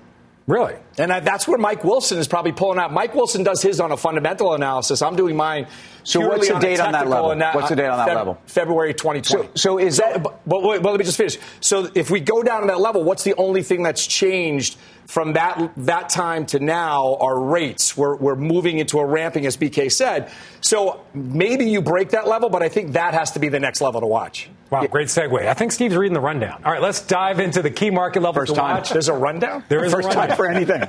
Really? 0.47 0.75
And 0.97 1.13
I, 1.13 1.19
that's 1.19 1.47
where 1.47 1.57
Mike 1.57 1.83
Wilson 1.83 2.17
is 2.17 2.27
probably 2.27 2.51
pulling 2.51 2.79
out. 2.79 2.91
Mike 2.91 3.13
Wilson 3.13 3.43
does 3.43 3.61
his 3.61 3.79
on 3.79 3.91
a 3.91 3.97
fundamental 3.97 4.53
analysis. 4.53 5.01
I'm 5.01 5.15
doing 5.15 5.35
mine. 5.35 5.67
So 6.03 6.19
what's 6.27 6.47
the 6.47 6.57
date 6.57 6.79
on 6.79 6.93
that 6.93 7.07
level? 7.07 7.31
Ana- 7.31 7.51
what's 7.53 7.69
the 7.69 7.75
date 7.75 7.87
on 7.87 7.97
that 7.99 8.07
Feb- 8.09 8.15
level? 8.15 8.41
February 8.47 8.93
2020. 8.93 9.47
So, 9.47 9.51
so 9.55 9.77
is 9.77 9.97
that? 9.97 10.23
but, 10.23 10.41
but, 10.47 10.63
wait, 10.63 10.81
but 10.81 10.89
let 10.91 10.99
me 10.99 11.05
just 11.05 11.17
finish. 11.17 11.37
So 11.59 11.89
if 11.93 12.09
we 12.09 12.19
go 12.19 12.41
down 12.41 12.61
to 12.61 12.67
that 12.67 12.79
level, 12.79 13.03
what's 13.03 13.23
the 13.23 13.35
only 13.35 13.61
thing 13.61 13.83
that's 13.83 14.05
changed 14.05 14.77
from 15.05 15.33
that 15.33 15.71
that 15.77 16.09
time 16.09 16.47
to 16.47 16.59
now? 16.59 17.17
Our 17.21 17.39
rates. 17.39 17.95
We're, 17.95 18.15
we're 18.15 18.35
moving 18.35 18.79
into 18.79 18.97
a 18.97 19.05
ramping, 19.05 19.45
as 19.45 19.57
BK 19.57 19.91
said. 19.91 20.31
So 20.59 21.05
maybe 21.13 21.65
you 21.65 21.81
break 21.81 22.09
that 22.09 22.27
level, 22.27 22.49
but 22.49 22.63
I 22.63 22.69
think 22.69 22.93
that 22.93 23.13
has 23.13 23.31
to 23.31 23.39
be 23.39 23.49
the 23.49 23.59
next 23.59 23.79
level 23.79 24.01
to 24.01 24.07
watch. 24.07 24.49
Wow, 24.71 24.87
great 24.87 25.09
segue. 25.09 25.45
I 25.45 25.53
think 25.53 25.73
Steve's 25.73 25.97
reading 25.97 26.13
the 26.13 26.21
rundown. 26.21 26.63
All 26.63 26.71
right, 26.71 26.81
let's 26.81 27.01
dive 27.01 27.41
into 27.41 27.61
the 27.61 27.69
key 27.69 27.89
market 27.89 28.21
levels 28.21 28.43
First 28.43 28.55
to 28.55 28.61
time. 28.61 28.75
watch. 28.77 28.89
There's 28.91 29.09
a 29.09 29.13
rundown? 29.13 29.65
There 29.67 29.83
is 29.83 29.91
First 29.91 30.05
a 30.05 30.17
rundown. 30.17 30.27
time 30.29 30.37
for 30.37 30.47
anything. 30.47 30.87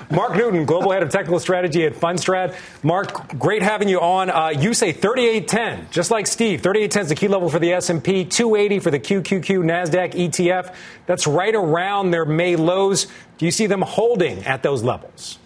Mark 0.10 0.34
Newton, 0.34 0.64
Global 0.64 0.90
Head 0.90 1.04
of 1.04 1.10
Technical 1.10 1.38
Strategy 1.38 1.86
at 1.86 1.94
Fundstrat. 1.94 2.56
Mark, 2.82 3.38
great 3.38 3.62
having 3.62 3.88
you 3.88 4.00
on. 4.00 4.30
Uh, 4.30 4.48
you 4.48 4.74
say 4.74 4.90
3810, 4.90 5.92
just 5.92 6.10
like 6.10 6.26
Steve. 6.26 6.60
3810 6.60 7.02
is 7.02 7.08
the 7.08 7.14
key 7.14 7.28
level 7.28 7.48
for 7.48 7.60
the 7.60 7.72
S&P, 7.72 8.24
280 8.24 8.80
for 8.80 8.90
the 8.90 8.98
QQQ 8.98 9.44
NASDAQ 9.62 10.12
ETF. 10.12 10.74
That's 11.06 11.28
right 11.28 11.54
around 11.54 12.10
their 12.10 12.24
May 12.24 12.56
lows. 12.56 13.06
Do 13.38 13.44
you 13.44 13.52
see 13.52 13.66
them 13.66 13.82
holding 13.82 14.44
at 14.44 14.64
those 14.64 14.82
levels? 14.82 15.38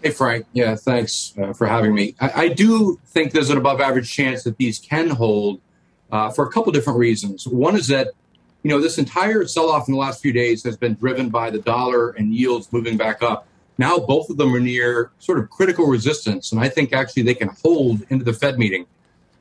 Hey, 0.00 0.10
Frank. 0.10 0.46
Yeah, 0.52 0.76
thanks 0.76 1.34
uh, 1.36 1.54
for 1.54 1.66
having 1.66 1.92
me. 1.92 2.14
I, 2.20 2.32
I, 2.44 2.48
do 2.48 3.00
think 3.06 3.32
there's 3.32 3.50
an 3.50 3.58
above 3.58 3.80
average 3.80 4.10
chance 4.10 4.44
that 4.44 4.56
these 4.56 4.78
can 4.78 5.10
hold 5.10 5.60
uh, 6.12 6.30
for 6.30 6.46
a 6.46 6.50
couple 6.50 6.72
different 6.72 6.98
reasons. 6.98 7.46
One 7.46 7.76
is 7.76 7.88
that, 7.88 8.08
you 8.62 8.70
know, 8.70 8.80
this 8.80 8.98
entire 8.98 9.46
sell 9.46 9.70
off 9.70 9.88
in 9.88 9.94
the 9.94 10.00
last 10.00 10.20
few 10.20 10.32
days 10.32 10.62
has 10.64 10.76
been 10.76 10.94
driven 10.94 11.28
by 11.28 11.50
the 11.50 11.58
dollar 11.58 12.10
and 12.10 12.34
yields 12.34 12.72
moving 12.72 12.96
back 12.96 13.22
up. 13.22 13.46
Now 13.78 13.98
both 13.98 14.28
of 14.28 14.36
them 14.36 14.54
are 14.54 14.60
near 14.60 15.10
sort 15.18 15.38
of 15.38 15.48
critical 15.48 15.86
resistance, 15.86 16.52
and 16.52 16.60
I 16.60 16.68
think 16.68 16.92
actually 16.92 17.22
they 17.22 17.34
can 17.34 17.48
hold 17.62 18.02
into 18.10 18.24
the 18.24 18.34
Fed 18.34 18.58
meeting. 18.58 18.86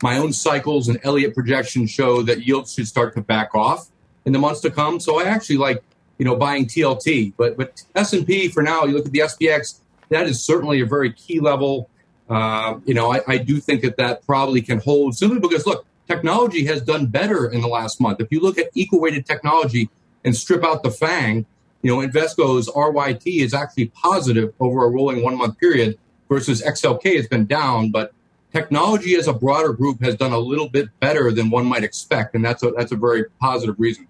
My 0.02 0.18
own 0.18 0.32
cycles 0.32 0.88
and 0.88 0.98
Elliott 1.04 1.36
projections 1.36 1.92
show 1.92 2.22
that 2.22 2.46
yields 2.46 2.74
should 2.74 2.88
start 2.88 3.14
to 3.16 3.22
back 3.22 3.54
off 3.54 3.90
in 4.26 4.32
the 4.32 4.40
months 4.40 4.62
to 4.62 4.72
come. 4.72 5.00
So 5.02 5.20
I 5.20 5.26
actually 5.26 5.58
like, 5.58 5.84
you 6.18 6.26
know, 6.26 6.38
buying 6.38 6.68
TLT. 6.68 7.34
But 7.36 7.58
but 7.58 7.84
S 7.96 8.14
and 8.14 8.26
P 8.26 8.48
for 8.48 8.64
now, 8.64 8.86
you 8.86 8.94
look 8.94 9.06
at 9.06 9.12
the 9.12 9.20
SPX, 9.20 9.80
that 10.08 10.26
is 10.26 10.42
certainly 10.42 10.80
a 10.80 10.86
very 10.86 11.12
key 11.12 11.42
level. 11.42 11.90
Uh, 12.30 12.80
you 12.86 12.94
know, 12.94 13.12
I, 13.12 13.22
I 13.28 13.38
do 13.40 13.60
think 13.60 13.82
that 13.82 13.98
that 13.98 14.26
probably 14.26 14.62
can 14.62 14.80
hold 14.80 15.18
simply 15.18 15.40
because 15.40 15.66
look, 15.66 15.86
technology 16.10 16.66
has 16.66 16.82
done 16.82 17.06
better 17.06 17.50
in 17.50 17.62
the 17.62 17.68
last 17.68 18.02
month. 18.02 18.20
If 18.20 18.32
you 18.32 18.42
look 18.42 18.58
at 18.58 18.70
equal 18.74 19.00
weighted 19.00 19.26
technology 19.26 19.90
and 20.26 20.36
strip 20.36 20.64
out 20.64 20.82
the 20.82 20.92
FANG, 20.92 21.46
you 21.82 21.96
know, 21.96 22.06
Invesco's 22.06 22.68
RYT 22.70 23.22
is 23.26 23.54
actually 23.54 23.88
positive 23.88 24.54
over 24.60 24.86
a 24.86 24.90
rolling 24.90 25.24
one 25.24 25.38
month 25.38 25.58
period 25.60 25.98
versus 26.28 26.62
XLK 26.62 27.16
has 27.16 27.28
been 27.28 27.46
down, 27.46 27.92
but 27.92 28.12
technology 28.52 29.16
as 29.16 29.28
a 29.28 29.34
broader 29.34 29.72
group 29.72 30.02
has 30.02 30.16
done 30.16 30.34
a 30.34 30.40
little 30.40 30.68
bit 30.68 30.90
better 31.00 31.32
than 31.32 31.50
one 31.52 31.66
might 31.66 31.84
expect, 31.84 32.34
and 32.36 32.44
that's 32.44 32.64
a 32.64 32.72
that's 32.72 32.92
a 32.92 32.98
very 32.98 33.26
positive 33.40 33.80
reason. 33.80 34.08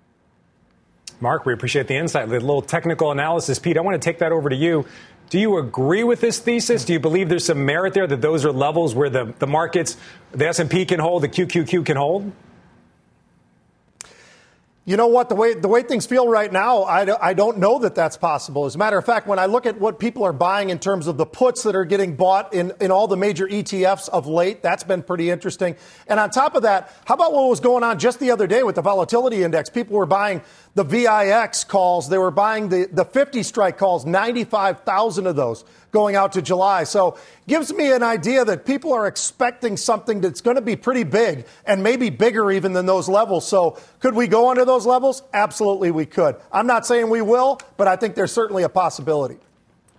Mark, 1.21 1.45
we 1.45 1.51
appreciate 1.51 1.87
the 1.87 1.95
insight, 1.95 2.29
the 2.29 2.39
little 2.39 2.61
technical 2.61 3.11
analysis. 3.11 3.59
Pete, 3.59 3.77
I 3.77 3.81
want 3.81 4.01
to 4.01 4.05
take 4.05 4.19
that 4.19 4.31
over 4.31 4.49
to 4.49 4.55
you. 4.55 4.85
Do 5.29 5.39
you 5.39 5.57
agree 5.57 6.03
with 6.03 6.21
this 6.21 6.39
thesis? 6.39 6.85
Do 6.85 6.93
you 6.93 6.99
believe 6.99 7.29
there's 7.29 7.45
some 7.45 7.63
merit 7.65 7.93
there 7.93 8.07
that 8.07 8.21
those 8.21 8.45
are 8.45 8.51
levels 8.51 8.95
where 8.95 9.09
the, 9.09 9.33
the 9.37 9.47
markets, 9.47 9.95
the 10.31 10.47
S&P 10.47 10.85
can 10.85 10.99
hold, 10.99 11.21
the 11.21 11.29
QQQ 11.29 11.85
can 11.85 11.97
hold? 11.97 12.31
You 14.89 14.97
know 14.97 15.05
what? 15.05 15.29
The 15.29 15.35
way 15.35 15.53
the 15.53 15.67
way 15.67 15.83
things 15.83 16.07
feel 16.07 16.27
right 16.27 16.51
now, 16.51 16.81
I, 16.81 17.29
I 17.29 17.35
don't 17.35 17.59
know 17.59 17.77
that 17.77 17.93
that's 17.93 18.17
possible. 18.17 18.65
As 18.65 18.73
a 18.73 18.79
matter 18.79 18.97
of 18.97 19.05
fact, 19.05 19.27
when 19.27 19.37
I 19.37 19.45
look 19.45 19.67
at 19.67 19.79
what 19.79 19.99
people 19.99 20.23
are 20.23 20.33
buying 20.33 20.71
in 20.71 20.79
terms 20.79 21.05
of 21.05 21.15
the 21.15 21.27
puts 21.27 21.61
that 21.61 21.75
are 21.75 21.85
getting 21.85 22.15
bought 22.15 22.55
in, 22.55 22.73
in 22.81 22.89
all 22.89 23.07
the 23.07 23.15
major 23.15 23.47
ETFs 23.47 24.09
of 24.09 24.25
late, 24.25 24.63
that's 24.63 24.83
been 24.83 25.03
pretty 25.03 25.29
interesting. 25.29 25.75
And 26.07 26.19
on 26.19 26.31
top 26.31 26.55
of 26.55 26.63
that, 26.63 26.91
how 27.05 27.13
about 27.13 27.33
what 27.33 27.51
was 27.51 27.59
going 27.59 27.83
on 27.83 27.99
just 27.99 28.19
the 28.19 28.31
other 28.31 28.47
day 28.47 28.63
with 28.63 28.73
the 28.73 28.81
volatility 28.81 29.43
index? 29.43 29.69
People 29.69 29.95
were 29.95 30.07
buying 30.07 30.41
the 30.79 30.85
VIX 30.85 31.65
calls. 31.65 32.07
They 32.07 32.17
were 32.17 32.31
buying 32.31 32.69
the, 32.69 32.87
the 32.89 33.03
50 33.03 33.43
strike 33.43 33.77
calls, 33.77 34.05
95,000 34.05 35.27
of 35.27 35.35
those 35.35 35.65
going 35.91 36.15
out 36.15 36.31
to 36.33 36.41
July. 36.41 36.85
So 36.85 37.17
gives 37.49 37.73
me 37.73 37.91
an 37.91 38.01
idea 38.01 38.45
that 38.45 38.65
people 38.65 38.93
are 38.93 39.05
expecting 39.05 39.75
something 39.75 40.21
that's 40.21 40.39
going 40.39 40.55
to 40.55 40.61
be 40.61 40.77
pretty 40.77 41.03
big 41.03 41.45
and 41.65 41.83
maybe 41.83 42.09
bigger 42.09 42.49
even 42.49 42.71
than 42.71 42.85
those 42.85 43.09
levels. 43.09 43.45
So 43.45 43.77
could 43.99 44.15
we 44.15 44.27
go 44.27 44.49
under 44.49 44.63
those 44.63 44.85
levels? 44.85 45.21
Absolutely 45.33 45.91
we 45.91 46.05
could. 46.05 46.37
I'm 46.49 46.67
not 46.67 46.85
saying 46.85 47.09
we 47.09 47.21
will, 47.21 47.59
but 47.75 47.89
I 47.89 47.97
think 47.97 48.15
there's 48.15 48.31
certainly 48.31 48.63
a 48.63 48.69
possibility. 48.69 49.37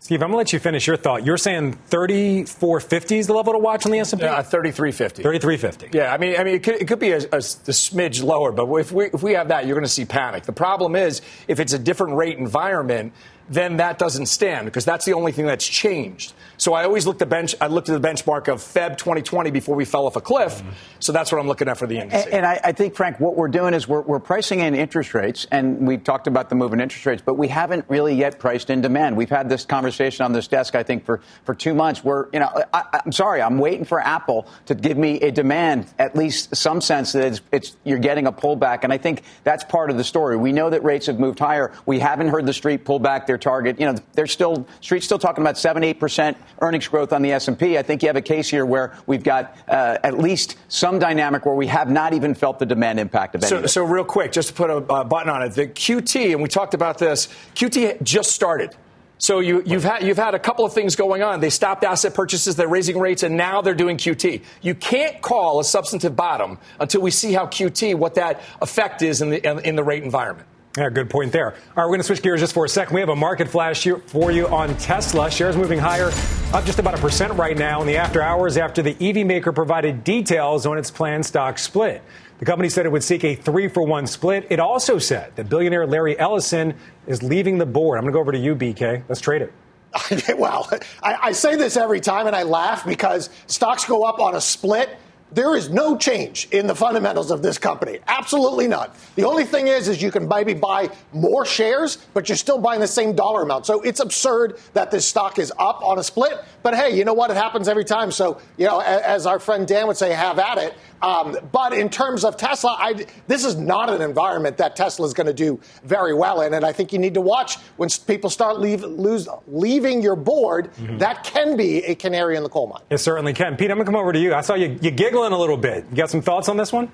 Steve, 0.02 0.23
I'm 0.23 0.28
going 0.28 0.33
to 0.33 0.38
let 0.38 0.52
you 0.54 0.59
finish 0.59 0.87
your 0.87 0.97
thought. 0.97 1.26
You're 1.26 1.37
saying 1.37 1.75
3450 1.88 3.19
is 3.19 3.26
the 3.26 3.35
level 3.35 3.52
to 3.52 3.59
watch 3.59 3.85
on 3.85 3.92
the 3.92 3.99
S&P? 3.99 4.23
Yeah, 4.23 4.40
3350. 4.40 5.23
3350. 5.23 5.97
Yeah, 5.97 6.11
I 6.11 6.16
mean, 6.16 6.40
I 6.40 6.42
mean, 6.42 6.54
it 6.54 6.62
could, 6.62 6.76
it 6.76 6.88
could 6.88 6.99
be 6.99 7.11
a, 7.11 7.19
a, 7.19 7.37
a, 7.37 7.73
smidge 7.73 8.23
lower, 8.23 8.50
but 8.50 8.66
if 8.76 8.92
we, 8.92 9.04
if 9.07 9.23
we 9.23 9.35
have 9.35 9.49
that, 9.49 9.66
you're 9.66 9.75
going 9.75 9.85
to 9.85 9.92
see 9.92 10.07
panic. 10.07 10.45
The 10.45 10.54
problem 10.54 10.97
is, 10.97 11.21
if 11.49 11.61
it's 11.61 11.75
a 11.75 11.78
different 11.78 12.14
rate 12.16 12.38
environment, 12.38 13.12
then 13.50 13.76
that 13.76 13.99
doesn't 13.99 14.26
stand 14.26 14.64
because 14.64 14.87
that's 14.87 15.04
the 15.04 15.12
only 15.12 15.33
thing 15.33 15.45
that's 15.45 15.69
changed. 15.69 16.33
So 16.61 16.75
I 16.75 16.85
always 16.85 17.07
looked 17.07 17.23
at 17.23 17.31
bench. 17.31 17.55
I 17.59 17.69
looked 17.69 17.88
at 17.88 18.00
the 18.00 18.07
benchmark 18.07 18.49
of 18.49 18.61
Feb 18.61 18.99
2020 18.99 19.50
before 19.50 19.75
we 19.75 19.87
fell 19.87 20.05
off 20.05 20.17
a 20.17 20.21
cliff. 20.21 20.59
Mm-hmm. 20.59 20.69
So 20.99 21.11
that's 21.11 21.33
what 21.33 21.40
I'm 21.40 21.49
looking 21.49 21.69
at 21.69 21.79
for 21.79 21.87
the 21.87 21.99
index. 21.99 22.26
And, 22.26 22.35
and 22.35 22.47
I, 22.47 22.61
I, 22.62 22.73
think, 22.73 22.95
Frank, 22.95 23.19
what 23.19 23.35
we're 23.35 23.49
doing 23.49 23.73
is 23.73 23.88
we're, 23.88 24.02
we're, 24.02 24.21
pricing 24.21 24.61
in 24.61 24.75
interest 24.75 25.14
rates, 25.14 25.47
and 25.50 25.88
we've 25.88 26.05
talked 26.05 26.26
about 26.26 26.50
the 26.50 26.55
move 26.55 26.75
in 26.75 26.81
interest 26.83 27.07
rates, 27.07 27.23
but 27.25 27.35
we 27.35 27.49
haven't 27.49 27.87
really 27.88 28.14
yet 28.14 28.38
priced 28.38 28.69
in 28.69 28.83
demand. 28.83 29.17
We've 29.17 29.31
had 29.31 29.49
this 29.49 29.64
conversation 29.64 30.26
on 30.26 30.35
this 30.35 30.49
desk, 30.49 30.75
I 30.75 30.83
think, 30.83 31.07
for, 31.07 31.23
for 31.45 31.55
two 31.55 31.73
months. 31.73 32.05
Where 32.05 32.29
you 32.35 32.40
know, 32.40 32.62
I, 32.75 33.00
am 33.07 33.12
sorry, 33.12 33.40
I'm 33.40 33.57
waiting 33.57 33.87
for 33.87 33.99
Apple 33.99 34.47
to 34.67 34.75
give 34.75 34.99
me 34.99 35.19
a 35.21 35.33
demand, 35.33 35.87
at 35.99 36.14
least 36.14 36.55
some 36.55 36.83
sense 36.83 37.12
that 37.12 37.25
it's, 37.25 37.40
it's 37.50 37.76
you're 37.85 37.99
getting 37.99 38.26
a 38.26 38.33
pullback, 38.33 38.85
and 38.85 38.93
I 38.93 38.99
think 38.99 39.23
that's 39.45 39.64
part 39.64 39.88
of 39.88 39.97
the 39.97 40.05
story. 40.05 40.37
We 40.37 40.52
know 40.52 40.69
that 40.69 40.85
rates 40.85 41.07
have 41.07 41.19
moved 41.19 41.38
higher. 41.38 41.73
We 41.87 41.99
haven't 41.99 42.29
heard 42.29 42.45
the 42.45 42.52
street 42.52 42.85
pull 42.85 42.99
back 42.99 43.26
their 43.26 43.38
target. 43.38 43.81
You 43.81 43.87
know, 43.87 43.99
they're 44.12 44.26
still 44.26 44.69
street's 44.83 45.07
still 45.07 45.19
talking 45.19 45.43
about 45.43 45.57
seven, 45.57 45.83
eight 45.83 45.99
percent 45.99 46.37
earnings 46.61 46.88
growth 46.88 47.12
on 47.12 47.23
the 47.23 47.33
S&P. 47.33 47.78
I 47.78 47.83
think 47.83 48.02
you 48.02 48.09
have 48.09 48.16
a 48.16 48.23
case 48.23 48.49
here 48.49 48.66
where 48.66 48.95
we've 49.07 49.23
got 49.23 49.57
uh, 49.69 49.99
at 50.02 50.19
least 50.19 50.57
some 50.69 50.99
dynamic 50.99 51.47
where 51.47 51.54
we 51.54 51.66
have 51.66 51.90
not 51.90 52.12
even 52.12 52.35
felt 52.35 52.59
the 52.59 52.66
demand 52.66 53.00
impact 53.00 53.35
of 53.35 53.42
any. 53.42 53.49
So, 53.49 53.66
so 53.66 53.85
real 53.85 54.04
quick, 54.04 54.33
just 54.33 54.49
to 54.49 54.54
put 54.54 54.71
a 54.71 54.76
uh, 54.76 55.04
button 55.04 55.30
on 55.30 55.42
it, 55.42 55.50
the 55.50 55.66
QT, 55.66 56.33
and 56.33 56.42
we 56.42 56.49
talked 56.49 56.75
about 56.75 56.99
this. 56.99 57.28
QT 57.54 58.02
just 58.02 58.33
started. 58.33 58.75
So 59.21 59.40
you, 59.40 59.61
have 59.61 59.85
had 59.85 60.02
you've 60.02 60.16
had 60.16 60.35
a 60.35 60.38
couple 60.38 60.64
of 60.64 60.73
things 60.73 60.97
going 60.97 61.23
on. 61.23 61.40
They 61.40 61.50
stopped 61.50 61.85
asset 61.85 62.14
purchases, 62.14 62.57
they're 62.57 62.66
raising 62.66 62.99
rates, 62.99 63.23
and 63.23 63.37
now 63.37 63.61
they're 63.61 63.75
doing 63.75 63.99
QT. 63.99 64.42
You 64.62 64.75
can't 64.75 65.21
call 65.21 65.61
a 65.61 65.64
substantive 65.64 66.16
bottom 66.16 66.59
until 66.78 67.02
we 67.02 67.11
see 67.11 67.35
how 67.35 67.45
QT, 67.45 67.97
what 67.97 68.14
that 68.14 68.40
effect 68.62 69.02
is 69.02 69.21
in 69.21 69.28
the 69.28 69.69
in 69.69 69.76
the 69.76 69.85
rate 69.85 70.02
environment. 70.04 70.49
Yeah, 70.76 70.88
good 70.88 71.10
point 71.10 71.32
there. 71.32 71.50
All 71.50 71.56
right, 71.56 71.60
we're 71.78 71.88
going 71.88 71.98
to 71.98 72.04
switch 72.04 72.22
gears 72.22 72.38
just 72.38 72.54
for 72.54 72.64
a 72.64 72.68
second. 72.68 72.94
We 72.94 73.00
have 73.00 73.08
a 73.08 73.16
market 73.16 73.48
flash 73.48 73.88
for 74.06 74.30
you 74.30 74.46
on 74.46 74.76
Tesla. 74.76 75.28
Shares 75.28 75.56
moving 75.56 75.80
higher, 75.80 76.12
up 76.52 76.64
just 76.64 76.78
about 76.78 76.94
a 76.94 76.98
percent 76.98 77.32
right 77.32 77.58
now 77.58 77.80
in 77.80 77.88
the 77.88 77.96
after 77.96 78.22
hours 78.22 78.56
after 78.56 78.80
the 78.80 78.96
EV 79.00 79.26
maker 79.26 79.52
provided 79.52 80.04
details 80.04 80.66
on 80.66 80.78
its 80.78 80.88
planned 80.88 81.26
stock 81.26 81.58
split. 81.58 82.04
The 82.38 82.44
company 82.44 82.68
said 82.68 82.86
it 82.86 82.92
would 82.92 83.02
seek 83.02 83.24
a 83.24 83.34
three 83.34 83.66
for 83.66 83.82
one 83.82 84.06
split. 84.06 84.46
It 84.48 84.60
also 84.60 84.98
said 84.98 85.34
that 85.34 85.48
billionaire 85.48 85.88
Larry 85.88 86.16
Ellison 86.16 86.74
is 87.08 87.20
leaving 87.20 87.58
the 87.58 87.66
board. 87.66 87.98
I'm 87.98 88.04
going 88.04 88.12
to 88.12 88.16
go 88.16 88.20
over 88.20 88.30
to 88.30 88.38
you, 88.38 88.54
BK. 88.54 89.02
Let's 89.08 89.20
trade 89.20 89.42
it. 89.42 89.52
well, 90.38 90.70
I, 91.02 91.18
I 91.20 91.32
say 91.32 91.56
this 91.56 91.76
every 91.76 92.00
time 92.00 92.28
and 92.28 92.36
I 92.36 92.44
laugh 92.44 92.86
because 92.86 93.28
stocks 93.48 93.84
go 93.86 94.04
up 94.04 94.20
on 94.20 94.36
a 94.36 94.40
split 94.40 94.96
there 95.32 95.56
is 95.56 95.70
no 95.70 95.96
change 95.96 96.49
in 96.50 96.66
the 96.66 96.75
fundamentals 96.75 97.30
of 97.30 97.42
this 97.42 97.58
company. 97.58 97.99
Absolutely 98.06 98.66
none. 98.68 98.90
The 99.16 99.25
only 99.25 99.44
thing 99.44 99.66
is, 99.66 99.88
is 99.88 100.02
you 100.02 100.10
can 100.10 100.28
maybe 100.28 100.54
buy 100.54 100.90
more 101.12 101.44
shares, 101.44 101.99
but 102.14 102.28
you're 102.28 102.37
still 102.37 102.58
buying 102.58 102.80
the 102.80 102.88
same 102.88 103.14
dollar 103.14 103.42
amount. 103.42 103.66
So 103.66 103.80
it's 103.82 104.00
absurd 104.00 104.58
that 104.75 104.90
this 104.90 105.06
stock 105.06 105.38
is 105.38 105.52
up 105.58 105.82
on 105.84 105.99
a 105.99 106.04
split. 106.04 106.44
But 106.62 106.75
hey, 106.75 106.96
you 106.96 107.04
know 107.04 107.14
what? 107.14 107.30
It 107.30 107.37
happens 107.37 107.68
every 107.68 107.84
time. 107.84 108.10
So, 108.12 108.40
you 108.56 108.66
know, 108.66 108.80
as 108.80 109.26
our 109.26 109.38
friend 109.38 109.66
Dan 109.66 109.87
would 109.87 109.96
say, 109.96 110.12
have 110.12 110.38
at 110.38 110.58
it. 110.58 110.75
Um, 111.02 111.37
but 111.52 111.73
in 111.73 111.88
terms 111.88 112.25
of 112.25 112.37
Tesla, 112.37 112.76
I, 112.78 113.07
this 113.26 113.45
is 113.45 113.57
not 113.57 113.90
an 113.90 114.02
environment 114.02 114.59
that 114.59 114.76
Tesla 114.76 115.07
is 115.07 115.14
going 115.14 115.26
to 115.26 115.33
do 115.35 115.61
very 115.85 116.14
well 116.14 116.42
in. 116.42 116.54
And 116.54 116.64
I 116.64 116.73
think 116.73 116.92
you 116.92 116.99
need 116.99 117.14
to 117.14 117.21
watch 117.21 117.57
when 117.76 117.88
people 118.07 118.30
start 118.30 118.61
leave, 118.61 118.83
lose, 118.83 119.28
leaving 119.47 120.02
your 120.02 120.16
board. 120.16 120.73
Mm-hmm. 120.75 120.99
That 120.99 121.25
can 121.25 121.57
be 121.57 121.85
a 121.85 121.95
canary 121.95 122.37
in 122.37 122.42
the 122.42 122.49
coal 122.49 122.66
mine. 122.66 122.83
It 122.90 122.99
certainly 122.99 123.33
can. 123.33 123.57
Pete, 123.57 123.71
I'm 123.71 123.76
going 123.76 123.87
to 123.87 123.92
come 123.92 124.00
over 124.00 124.12
to 124.12 124.19
you. 124.19 124.35
I 124.35 124.42
saw 124.42 124.54
you, 124.54 124.78
you 124.80 124.90
giggling 124.90 125.33
a 125.33 125.38
little 125.38 125.57
bit. 125.57 125.87
You 125.90 125.97
got 125.97 126.11
some 126.11 126.23
thoughts 126.23 126.49
on 126.49 126.57
this 126.57 126.73
one? 126.73 126.90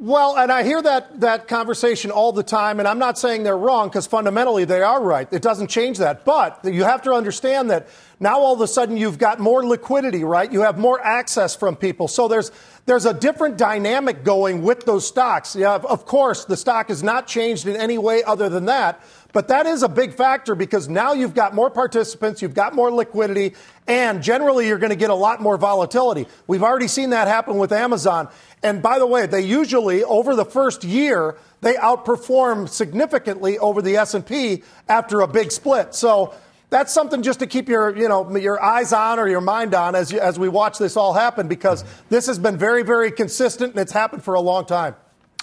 Well, 0.00 0.38
and 0.38 0.52
I 0.52 0.62
hear 0.62 0.80
that, 0.80 1.22
that 1.22 1.48
conversation 1.48 2.12
all 2.12 2.30
the 2.30 2.44
time, 2.44 2.78
and 2.78 2.86
I'm 2.86 3.00
not 3.00 3.18
saying 3.18 3.42
they're 3.42 3.58
wrong 3.58 3.88
because 3.88 4.06
fundamentally 4.06 4.64
they 4.64 4.80
are 4.80 5.02
right. 5.02 5.26
It 5.32 5.42
doesn't 5.42 5.66
change 5.66 5.98
that. 5.98 6.24
But 6.24 6.60
you 6.64 6.84
have 6.84 7.02
to 7.02 7.12
understand 7.12 7.70
that 7.70 7.88
now 8.20 8.38
all 8.38 8.54
of 8.54 8.60
a 8.60 8.68
sudden 8.68 8.96
you've 8.96 9.18
got 9.18 9.40
more 9.40 9.66
liquidity, 9.66 10.22
right? 10.22 10.52
You 10.52 10.60
have 10.60 10.78
more 10.78 11.04
access 11.04 11.56
from 11.56 11.74
people. 11.74 12.06
So 12.06 12.28
there's, 12.28 12.52
there's 12.86 13.06
a 13.06 13.12
different 13.12 13.58
dynamic 13.58 14.22
going 14.22 14.62
with 14.62 14.86
those 14.86 15.04
stocks. 15.04 15.56
Yeah, 15.56 15.74
of 15.74 16.06
course, 16.06 16.44
the 16.44 16.56
stock 16.56 16.90
has 16.90 17.02
not 17.02 17.26
changed 17.26 17.66
in 17.66 17.74
any 17.74 17.98
way 17.98 18.22
other 18.22 18.48
than 18.48 18.66
that. 18.66 19.02
But 19.32 19.48
that 19.48 19.66
is 19.66 19.82
a 19.82 19.88
big 19.88 20.14
factor 20.14 20.54
because 20.54 20.88
now 20.88 21.12
you've 21.12 21.34
got 21.34 21.54
more 21.54 21.68
participants, 21.68 22.40
you've 22.40 22.54
got 22.54 22.74
more 22.74 22.90
liquidity, 22.90 23.54
and 23.86 24.22
generally 24.22 24.66
you're 24.66 24.78
going 24.78 24.90
to 24.90 24.96
get 24.96 25.10
a 25.10 25.14
lot 25.14 25.42
more 25.42 25.58
volatility. 25.58 26.26
We've 26.46 26.62
already 26.62 26.88
seen 26.88 27.10
that 27.10 27.28
happen 27.28 27.58
with 27.58 27.70
Amazon. 27.70 28.28
And 28.62 28.82
by 28.82 28.98
the 28.98 29.06
way, 29.06 29.26
they 29.26 29.42
usually 29.42 30.02
over 30.02 30.34
the 30.34 30.46
first 30.46 30.82
year 30.82 31.36
they 31.60 31.74
outperform 31.74 32.68
significantly 32.68 33.58
over 33.58 33.82
the 33.82 33.96
S&P 33.96 34.62
after 34.88 35.20
a 35.20 35.28
big 35.28 35.52
split. 35.52 35.94
So 35.94 36.34
that's 36.70 36.92
something 36.92 37.22
just 37.22 37.40
to 37.40 37.46
keep 37.46 37.68
your, 37.68 37.96
you 37.96 38.08
know, 38.08 38.34
your 38.36 38.62
eyes 38.62 38.92
on 38.92 39.18
or 39.18 39.28
your 39.28 39.40
mind 39.40 39.74
on 39.74 39.94
as, 39.94 40.10
you, 40.10 40.20
as 40.20 40.38
we 40.38 40.48
watch 40.48 40.78
this 40.78 40.96
all 40.96 41.12
happen 41.12 41.48
because 41.48 41.84
this 42.08 42.26
has 42.26 42.38
been 42.38 42.56
very, 42.56 42.82
very 42.82 43.10
consistent 43.10 43.72
and 43.72 43.80
it's 43.80 43.92
happened 43.92 44.22
for 44.22 44.34
a 44.34 44.40
long 44.40 44.64
time. 44.64 44.94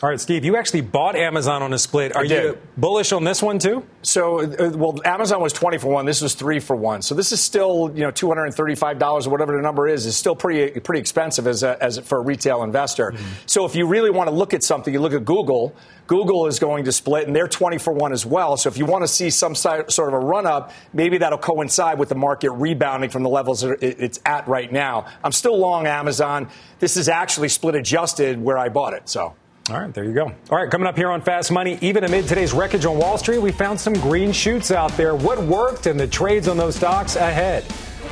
All 0.06 0.12
right, 0.12 0.22
Steve, 0.22 0.46
you 0.46 0.56
actually 0.56 0.82
bought 0.82 1.16
Amazon 1.16 1.64
on 1.64 1.74
a 1.74 1.80
split. 1.80 2.16
Are 2.16 2.24
you 2.24 2.60
bullish 2.78 3.12
on 3.12 3.24
this 3.24 3.42
one 3.42 3.58
too? 3.58 3.84
So, 4.04 4.42
uh, 4.42 4.70
well, 4.76 5.00
Amazon 5.04 5.42
was 5.42 5.52
20 5.52 5.80
for 5.80 5.88
one. 5.88 6.06
This 6.06 6.22
was 6.22 6.36
three 6.36 6.60
for 6.60 6.76
one. 6.76 7.02
So 7.02 7.16
this 7.16 7.32
is 7.32 7.42
still, 7.42 7.92
you 7.96 8.02
know, 8.02 8.12
$235 8.12 9.26
or 9.26 9.30
whatever 9.32 9.56
the 9.56 9.64
number 9.64 9.88
is, 9.88 10.06
is 10.06 10.16
still 10.16 10.36
pretty, 10.36 10.80
pretty 10.80 11.00
expensive 11.00 11.48
as, 11.48 11.64
a, 11.64 11.84
as 11.84 11.98
for 11.98 12.20
a 12.20 12.22
retail 12.22 12.62
investor. 12.62 13.14
Mm-hmm. 13.14 13.26
So 13.48 13.66
if 13.66 13.76
you 13.76 13.88
really 13.88 14.12
want 14.12 14.30
to 14.30 14.36
look 14.36 14.54
at 14.54 14.62
something, 14.62 14.94
you 14.94 15.00
look 15.00 15.14
at 15.14 15.26
Google. 15.26 15.76
Google 16.06 16.46
is 16.46 16.60
going 16.60 16.84
to 16.84 16.92
split, 16.92 17.26
and 17.26 17.36
they're 17.36 17.48
20 17.48 17.80
for 17.80 17.92
one 17.92 18.14
as 18.14 18.28
well. 18.28 18.58
So 18.58 18.70
if 18.70 18.78
you 18.78 18.86
want 18.86 19.06
to 19.06 19.08
see 19.08 19.32
some 19.32 19.56
sort 19.56 19.90
of 19.90 20.14
a 20.14 20.20
run 20.20 20.46
up, 20.46 20.72
maybe 20.94 21.18
that'll 21.18 21.40
coincide 21.40 21.98
with 21.98 22.10
the 22.10 22.16
market 22.16 22.52
rebounding 22.52 23.10
from 23.10 23.24
the 23.24 23.30
levels 23.30 23.64
it's 23.64 24.20
at 24.24 24.48
right 24.48 24.72
now. 24.72 25.08
I'm 25.24 25.32
still 25.32 25.58
long 25.58 25.88
Amazon. 25.88 26.50
This 26.78 26.96
is 26.96 27.10
actually 27.10 27.50
split 27.50 27.74
adjusted 27.74 28.40
where 28.40 28.60
I 28.60 28.70
bought 28.70 28.94
it. 28.94 29.10
So. 29.10 29.34
All 29.68 29.80
right, 29.80 29.92
there 29.92 30.04
you 30.04 30.14
go. 30.14 30.26
All 30.26 30.58
right, 30.58 30.70
coming 30.70 30.86
up 30.88 30.96
here 30.96 31.10
on 31.10 31.22
Fast 31.22 31.52
Money, 31.52 31.80
even 31.82 32.04
amid 32.04 32.28
today's 32.28 32.54
wreckage 32.54 32.86
on 32.86 33.00
Wall 33.00 33.18
Street, 33.18 33.40
we 33.40 33.52
found 33.52 33.82
some 33.82 33.94
green 33.94 34.32
shoots 34.32 34.70
out 34.70 34.92
there. 34.92 35.16
What 35.16 35.42
worked 35.42 35.88
and 35.88 36.00
the 36.00 36.06
trades 36.06 36.48
on 36.48 36.56
those 36.56 36.76
stocks 36.76 37.16
ahead. 37.16 37.66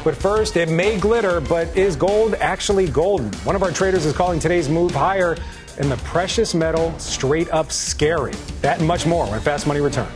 But 0.04 0.16
first, 0.16 0.58
it 0.58 0.68
may 0.68 1.00
glitter, 1.00 1.42
but 1.42 1.78
is 1.78 1.96
gold 1.96 2.34
actually 2.40 2.88
gold? 2.88 3.36
One 3.46 3.56
of 3.56 3.62
our 3.62 3.70
traders 3.70 4.04
is 4.04 4.14
calling 4.14 4.40
today's 4.40 4.68
move 4.68 4.96
higher 4.96 5.38
and 5.78 5.92
the 5.92 5.98
precious 5.98 6.56
metal 6.56 6.98
straight 6.98 7.52
up 7.52 7.72
scary. 7.72 8.34
That 8.62 8.80
and 8.80 8.88
much 8.88 9.06
more 9.06 9.28
when 9.28 9.40
Fast 9.40 9.68
Money 9.68 9.80
returns. 9.80 10.12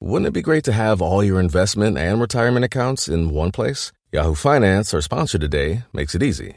Wouldn't 0.00 0.28
it 0.28 0.32
be 0.32 0.40
great 0.40 0.64
to 0.64 0.72
have 0.72 1.02
all 1.02 1.22
your 1.22 1.38
investment 1.38 1.98
and 1.98 2.18
retirement 2.18 2.64
accounts 2.64 3.08
in 3.08 3.28
one 3.28 3.52
place? 3.52 3.92
Yahoo 4.10 4.34
Finance, 4.34 4.94
our 4.94 5.02
sponsor 5.02 5.38
today, 5.38 5.82
makes 5.92 6.14
it 6.14 6.22
easy. 6.22 6.56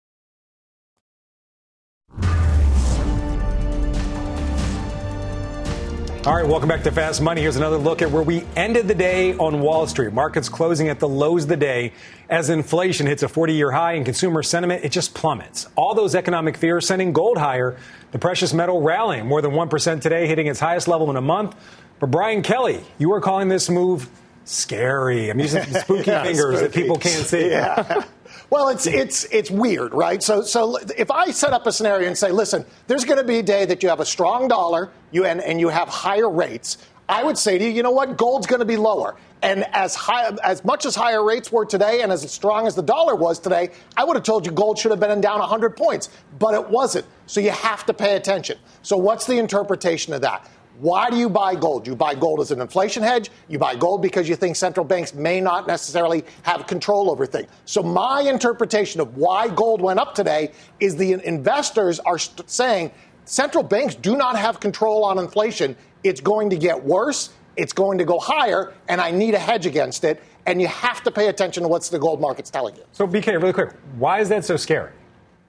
All 6.23 6.35
right, 6.35 6.45
welcome 6.45 6.69
back 6.69 6.83
to 6.83 6.91
Fast 6.91 7.19
Money. 7.19 7.41
Here's 7.41 7.55
another 7.55 7.77
look 7.77 8.03
at 8.03 8.11
where 8.11 8.21
we 8.21 8.43
ended 8.55 8.87
the 8.87 8.93
day 8.93 9.33
on 9.37 9.59
Wall 9.59 9.87
Street. 9.87 10.13
Markets 10.13 10.49
closing 10.49 10.87
at 10.87 10.99
the 10.99 11.07
lows 11.07 11.43
of 11.43 11.49
the 11.49 11.57
day 11.57 11.93
as 12.29 12.51
inflation 12.51 13.07
hits 13.07 13.23
a 13.23 13.27
40 13.27 13.53
year 13.53 13.71
high 13.71 13.93
and 13.93 14.05
consumer 14.05 14.43
sentiment, 14.43 14.85
it 14.85 14.91
just 14.91 15.15
plummets. 15.15 15.67
All 15.75 15.95
those 15.95 16.13
economic 16.13 16.57
fears 16.57 16.85
sending 16.85 17.11
gold 17.11 17.39
higher. 17.39 17.75
The 18.11 18.19
precious 18.19 18.53
metal 18.53 18.81
rallying 18.81 19.25
more 19.25 19.41
than 19.41 19.49
1% 19.51 20.01
today, 20.01 20.27
hitting 20.27 20.45
its 20.45 20.59
highest 20.59 20.87
level 20.87 21.09
in 21.09 21.15
a 21.15 21.21
month. 21.21 21.55
But 21.99 22.11
Brian 22.11 22.43
Kelly, 22.43 22.81
you 22.99 23.09
were 23.09 23.19
calling 23.19 23.49
this 23.49 23.67
move 23.67 24.07
scary. 24.45 25.31
I'm 25.31 25.39
using 25.39 25.63
spooky 25.73 26.11
yeah, 26.11 26.21
fingers 26.23 26.59
spooky. 26.59 26.61
that 26.67 26.73
people 26.73 26.97
can't 26.97 27.25
see. 27.25 27.49
Yeah. 27.49 28.03
Well, 28.51 28.67
it's 28.67 28.85
it's 28.85 29.23
it's 29.31 29.49
weird, 29.49 29.93
right? 29.93 30.21
So 30.21 30.41
so 30.41 30.75
if 30.97 31.09
I 31.09 31.31
set 31.31 31.53
up 31.53 31.67
a 31.67 31.71
scenario 31.71 32.05
and 32.07 32.17
say, 32.17 32.31
listen, 32.31 32.65
there's 32.87 33.05
going 33.05 33.17
to 33.17 33.23
be 33.23 33.37
a 33.37 33.43
day 33.43 33.63
that 33.63 33.81
you 33.81 33.87
have 33.87 34.01
a 34.01 34.05
strong 34.05 34.49
dollar, 34.49 34.91
you 35.09 35.23
and, 35.23 35.39
and 35.39 35.57
you 35.57 35.69
have 35.69 35.87
higher 35.87 36.29
rates. 36.29 36.77
I 37.07 37.23
would 37.23 37.37
say 37.37 37.57
to 37.57 37.63
you, 37.63 37.71
you 37.71 37.81
know 37.81 37.91
what, 37.91 38.17
gold's 38.17 38.47
going 38.47 38.59
to 38.59 38.65
be 38.65 38.75
lower. 38.75 39.15
And 39.41 39.65
as 39.71 39.95
high, 39.95 40.35
as 40.43 40.65
much 40.65 40.85
as 40.85 40.95
higher 40.95 41.23
rates 41.23 41.49
were 41.49 41.65
today, 41.65 42.01
and 42.01 42.11
as 42.11 42.29
strong 42.29 42.67
as 42.67 42.75
the 42.75 42.83
dollar 42.83 43.15
was 43.15 43.39
today, 43.39 43.69
I 43.95 44.03
would 44.03 44.17
have 44.17 44.23
told 44.23 44.45
you 44.45 44.51
gold 44.51 44.77
should 44.77 44.91
have 44.91 44.99
been 44.99 45.21
down 45.21 45.39
100 45.39 45.77
points, 45.77 46.09
but 46.37 46.53
it 46.53 46.69
wasn't. 46.69 47.05
So 47.27 47.39
you 47.39 47.51
have 47.51 47.85
to 47.85 47.93
pay 47.93 48.17
attention. 48.17 48.59
So 48.81 48.97
what's 48.97 49.27
the 49.27 49.39
interpretation 49.39 50.13
of 50.13 50.21
that? 50.21 50.45
Why 50.81 51.11
do 51.11 51.15
you 51.15 51.29
buy 51.29 51.53
gold? 51.53 51.85
You 51.85 51.95
buy 51.95 52.15
gold 52.15 52.39
as 52.39 52.49
an 52.49 52.59
inflation 52.59 53.03
hedge. 53.03 53.29
You 53.47 53.59
buy 53.59 53.75
gold 53.75 54.01
because 54.01 54.27
you 54.27 54.35
think 54.35 54.55
central 54.55 54.83
banks 54.83 55.13
may 55.13 55.39
not 55.39 55.67
necessarily 55.67 56.25
have 56.41 56.65
control 56.65 57.11
over 57.11 57.27
things. 57.27 57.49
So 57.65 57.83
my 57.83 58.21
interpretation 58.21 58.99
of 58.99 59.15
why 59.15 59.47
gold 59.47 59.79
went 59.79 59.99
up 59.99 60.15
today 60.15 60.53
is 60.79 60.95
the 60.95 61.23
investors 61.23 61.99
are 61.99 62.17
st- 62.17 62.49
saying 62.49 62.91
central 63.25 63.63
banks 63.63 63.93
do 63.93 64.17
not 64.17 64.35
have 64.35 64.59
control 64.59 65.05
on 65.05 65.19
inflation. 65.19 65.75
It's 66.03 66.19
going 66.19 66.49
to 66.49 66.57
get 66.57 66.83
worse. 66.83 67.29
It's 67.57 67.73
going 67.73 67.99
to 67.99 68.03
go 68.03 68.17
higher, 68.17 68.73
and 68.87 68.99
I 68.99 69.11
need 69.11 69.35
a 69.35 69.39
hedge 69.39 69.67
against 69.67 70.03
it. 70.03 70.23
And 70.47 70.59
you 70.59 70.67
have 70.67 71.03
to 71.03 71.11
pay 71.11 71.27
attention 71.27 71.61
to 71.61 71.69
what 71.69 71.83
the 71.83 71.99
gold 71.99 72.19
market's 72.19 72.49
telling 72.49 72.75
you. 72.75 72.83
So, 72.91 73.05
BK, 73.05 73.39
really 73.39 73.53
quick, 73.53 73.69
why 73.99 74.19
is 74.19 74.29
that 74.29 74.45
so 74.45 74.57
scary? 74.57 74.89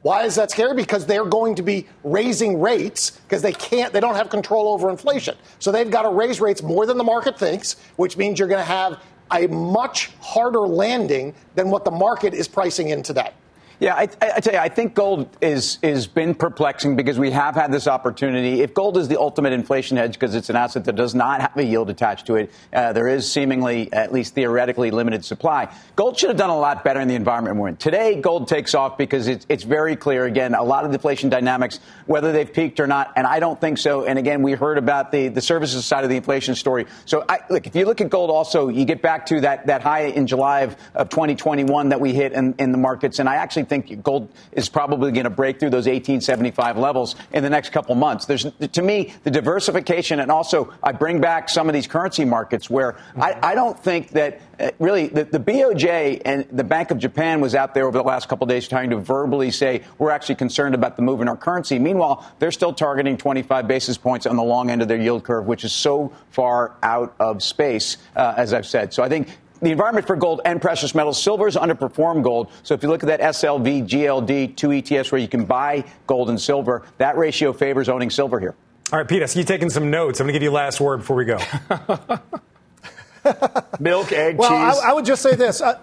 Why 0.02 0.24
is 0.24 0.34
that 0.34 0.50
scary? 0.50 0.74
Because 0.74 1.06
they're 1.06 1.24
going 1.24 1.54
to 1.54 1.62
be 1.62 1.86
raising 2.02 2.60
rates 2.60 3.10
because 3.10 3.40
they 3.40 3.52
can't, 3.52 3.92
they 3.92 4.00
don't 4.00 4.16
have 4.16 4.30
control 4.30 4.68
over 4.68 4.90
inflation. 4.90 5.36
So 5.60 5.70
they've 5.70 5.90
got 5.90 6.02
to 6.02 6.10
raise 6.10 6.40
rates 6.40 6.62
more 6.62 6.86
than 6.86 6.98
the 6.98 7.04
market 7.04 7.38
thinks, 7.38 7.76
which 7.96 8.16
means 8.16 8.38
you're 8.38 8.48
going 8.48 8.60
to 8.60 8.64
have 8.64 9.00
a 9.32 9.46
much 9.46 10.10
harder 10.20 10.60
landing 10.60 11.34
than 11.54 11.70
what 11.70 11.84
the 11.84 11.90
market 11.90 12.34
is 12.34 12.48
pricing 12.48 12.88
in 12.88 13.02
today. 13.02 13.30
Yeah, 13.80 13.94
I, 13.94 14.08
I, 14.20 14.40
tell 14.40 14.52
you, 14.52 14.58
I 14.58 14.68
think 14.68 14.94
gold 14.94 15.28
is 15.40 15.78
is 15.82 16.06
been 16.06 16.34
perplexing 16.34 16.96
because 16.96 17.18
we 17.18 17.30
have 17.32 17.54
had 17.54 17.72
this 17.72 17.88
opportunity. 17.88 18.60
If 18.60 18.74
gold 18.74 18.96
is 18.96 19.08
the 19.08 19.18
ultimate 19.18 19.52
inflation 19.52 19.96
hedge 19.96 20.14
because 20.14 20.34
it's 20.34 20.50
an 20.50 20.56
asset 20.56 20.84
that 20.84 20.94
does 20.94 21.14
not 21.14 21.40
have 21.40 21.56
a 21.56 21.64
yield 21.64 21.90
attached 21.90 22.26
to 22.26 22.36
it, 22.36 22.52
uh, 22.72 22.92
there 22.92 23.08
is 23.08 23.30
seemingly, 23.30 23.92
at 23.92 24.12
least 24.12 24.34
theoretically, 24.34 24.90
limited 24.90 25.24
supply. 25.24 25.74
Gold 25.96 26.18
should 26.18 26.30
have 26.30 26.38
done 26.38 26.50
a 26.50 26.58
lot 26.58 26.84
better 26.84 27.00
in 27.00 27.08
the 27.08 27.14
environment 27.14 27.56
we're 27.56 27.68
in. 27.68 27.76
Today, 27.76 28.20
gold 28.20 28.46
takes 28.48 28.74
off 28.74 28.96
because 28.96 29.26
it's, 29.26 29.46
it's 29.48 29.64
very 29.64 29.96
clear. 29.96 30.26
Again, 30.26 30.54
a 30.54 30.62
lot 30.62 30.84
of 30.84 30.92
deflation 30.92 31.28
dynamics, 31.28 31.80
whether 32.06 32.32
they've 32.32 32.52
peaked 32.52 32.78
or 32.78 32.86
not, 32.86 33.12
and 33.16 33.26
I 33.26 33.40
don't 33.40 33.60
think 33.60 33.78
so. 33.78 34.04
And 34.04 34.18
again, 34.18 34.42
we 34.42 34.52
heard 34.52 34.78
about 34.78 35.10
the 35.10 35.28
the 35.28 35.40
services 35.40 35.84
side 35.84 36.04
of 36.04 36.10
the 36.10 36.16
inflation 36.16 36.54
story. 36.54 36.86
So, 37.04 37.24
I, 37.28 37.40
look, 37.50 37.66
if 37.66 37.74
you 37.74 37.84
look 37.84 38.00
at 38.00 38.10
gold, 38.10 38.30
also 38.30 38.68
you 38.68 38.84
get 38.84 39.02
back 39.02 39.26
to 39.26 39.40
that 39.40 39.66
that 39.66 39.82
high 39.82 40.02
in 40.02 40.26
July 40.26 40.60
of, 40.60 40.76
of 40.94 41.08
2021 41.08 41.88
that 41.88 42.00
we 42.00 42.12
hit 42.12 42.32
in, 42.32 42.54
in 42.58 42.72
the 42.72 42.78
markets, 42.78 43.18
and 43.18 43.28
I 43.28 43.36
actually 43.36 43.64
think 43.80 44.02
gold 44.02 44.28
is 44.52 44.68
probably 44.68 45.12
going 45.12 45.24
to 45.24 45.30
break 45.30 45.58
through 45.58 45.70
those 45.70 45.86
1875 45.86 46.76
levels 46.76 47.16
in 47.32 47.42
the 47.42 47.48
next 47.48 47.70
couple 47.70 47.94
months. 47.94 48.26
There's, 48.26 48.44
to 48.44 48.82
me, 48.82 49.14
the 49.24 49.30
diversification, 49.30 50.20
and 50.20 50.30
also 50.30 50.72
I 50.82 50.92
bring 50.92 51.20
back 51.20 51.48
some 51.48 51.68
of 51.68 51.72
these 51.72 51.86
currency 51.86 52.24
markets 52.24 52.68
where 52.68 52.98
I, 53.16 53.38
I 53.42 53.54
don't 53.54 53.78
think 53.78 54.10
that 54.10 54.40
uh, 54.60 54.70
really 54.78 55.06
the, 55.06 55.24
the, 55.24 55.40
BOJ 55.40 56.22
and 56.24 56.46
the 56.52 56.64
Bank 56.64 56.90
of 56.90 56.98
Japan 56.98 57.40
was 57.40 57.54
out 57.54 57.72
there 57.74 57.86
over 57.86 57.96
the 57.96 58.04
last 58.04 58.28
couple 58.28 58.46
days 58.46 58.68
trying 58.68 58.90
to 58.90 58.98
verbally 58.98 59.50
say 59.50 59.82
we're 59.98 60.10
actually 60.10 60.34
concerned 60.34 60.74
about 60.74 60.96
the 60.96 61.02
move 61.02 61.22
in 61.22 61.28
our 61.28 61.36
currency. 61.36 61.78
Meanwhile, 61.78 62.30
they're 62.38 62.52
still 62.52 62.74
targeting 62.74 63.16
25 63.16 63.66
basis 63.66 63.96
points 63.96 64.26
on 64.26 64.36
the 64.36 64.42
long 64.42 64.70
end 64.70 64.82
of 64.82 64.88
their 64.88 64.98
yield 64.98 65.24
curve, 65.24 65.46
which 65.46 65.64
is 65.64 65.72
so 65.72 66.12
far 66.30 66.76
out 66.82 67.14
of 67.18 67.42
space, 67.42 67.96
uh, 68.14 68.34
as 68.36 68.52
I've 68.52 68.66
said. 68.66 68.92
So 68.92 69.02
I 69.02 69.08
think 69.08 69.28
the 69.62 69.70
environment 69.70 70.06
for 70.06 70.16
gold 70.16 70.40
and 70.44 70.60
precious 70.60 70.94
metals. 70.94 71.22
Silver 71.22 71.46
has 71.46 71.56
underperformed 71.56 72.24
gold. 72.24 72.50
So 72.62 72.74
if 72.74 72.82
you 72.82 72.88
look 72.88 73.02
at 73.02 73.06
that 73.06 73.20
SLV, 73.20 73.88
GLD, 73.88 74.56
two 74.56 74.68
ETFs 74.68 75.12
where 75.12 75.20
you 75.20 75.28
can 75.28 75.44
buy 75.44 75.84
gold 76.06 76.30
and 76.30 76.40
silver, 76.40 76.82
that 76.98 77.16
ratio 77.16 77.52
favors 77.52 77.88
owning 77.88 78.10
silver 78.10 78.40
here. 78.40 78.54
All 78.92 78.98
right, 78.98 79.08
Peter, 79.08 79.26
so 79.26 79.38
you 79.38 79.44
taking 79.44 79.70
some 79.70 79.90
notes. 79.90 80.20
I'm 80.20 80.26
going 80.26 80.34
to 80.34 80.38
give 80.38 80.42
you 80.42 80.50
last 80.50 80.80
word 80.80 80.98
before 80.98 81.16
we 81.16 81.24
go. 81.24 81.38
Milk, 83.80 84.12
egg, 84.12 84.36
well, 84.36 84.50
cheese. 84.50 84.82
I, 84.82 84.90
I, 84.90 84.92
would 84.92 85.06
just 85.06 85.22
say 85.22 85.34
this. 85.34 85.62
Uh, 85.62 85.78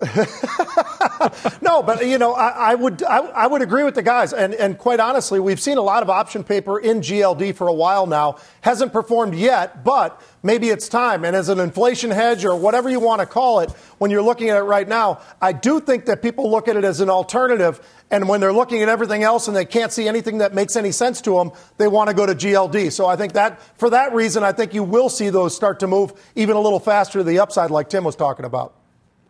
no, 1.60 1.82
but 1.82 2.06
you 2.06 2.18
know, 2.18 2.34
I, 2.34 2.70
I 2.70 2.76
would 2.76 3.02
I, 3.02 3.18
I, 3.18 3.48
would 3.48 3.62
agree 3.62 3.82
with 3.82 3.96
the 3.96 4.02
guys, 4.02 4.32
and 4.32 4.54
and 4.54 4.78
quite 4.78 5.00
honestly, 5.00 5.40
we've 5.40 5.58
seen 5.58 5.78
a 5.78 5.82
lot 5.82 6.04
of 6.04 6.10
option 6.10 6.44
paper 6.44 6.78
in 6.78 7.00
GLD 7.00 7.56
for 7.56 7.66
a 7.66 7.72
while 7.72 8.06
now. 8.06 8.36
Hasn't 8.60 8.92
performed 8.92 9.34
yet, 9.34 9.82
but 9.82 10.22
maybe 10.42 10.68
it's 10.70 10.88
time. 10.88 11.24
And 11.24 11.34
as 11.34 11.48
an 11.48 11.60
inflation 11.60 12.10
hedge 12.10 12.44
or 12.44 12.54
whatever 12.56 12.88
you 12.88 13.00
want 13.00 13.20
to 13.20 13.26
call 13.26 13.60
it, 13.60 13.70
when 13.98 14.10
you're 14.10 14.22
looking 14.22 14.50
at 14.50 14.56
it 14.56 14.62
right 14.62 14.86
now, 14.86 15.20
I 15.40 15.52
do 15.52 15.80
think 15.80 16.06
that 16.06 16.22
people 16.22 16.50
look 16.50 16.68
at 16.68 16.76
it 16.76 16.84
as 16.84 17.00
an 17.00 17.10
alternative. 17.10 17.80
And 18.10 18.28
when 18.28 18.40
they're 18.40 18.52
looking 18.52 18.82
at 18.82 18.88
everything 18.88 19.22
else 19.22 19.48
and 19.48 19.56
they 19.56 19.64
can't 19.64 19.92
see 19.92 20.08
anything 20.08 20.38
that 20.38 20.54
makes 20.54 20.76
any 20.76 20.92
sense 20.92 21.20
to 21.22 21.34
them, 21.34 21.52
they 21.76 21.88
want 21.88 22.08
to 22.08 22.14
go 22.14 22.24
to 22.26 22.34
GLD. 22.34 22.92
So 22.92 23.06
I 23.06 23.16
think 23.16 23.34
that 23.34 23.60
for 23.78 23.90
that 23.90 24.14
reason, 24.14 24.42
I 24.44 24.52
think 24.52 24.72
you 24.72 24.84
will 24.84 25.08
see 25.08 25.28
those 25.30 25.54
start 25.54 25.80
to 25.80 25.86
move 25.86 26.12
even 26.34 26.56
a 26.56 26.60
little 26.60 26.80
faster 26.80 27.18
to 27.18 27.24
the 27.24 27.40
upside, 27.40 27.70
like 27.70 27.88
Tim 27.90 28.04
was 28.04 28.16
talking 28.16 28.44
about. 28.44 28.77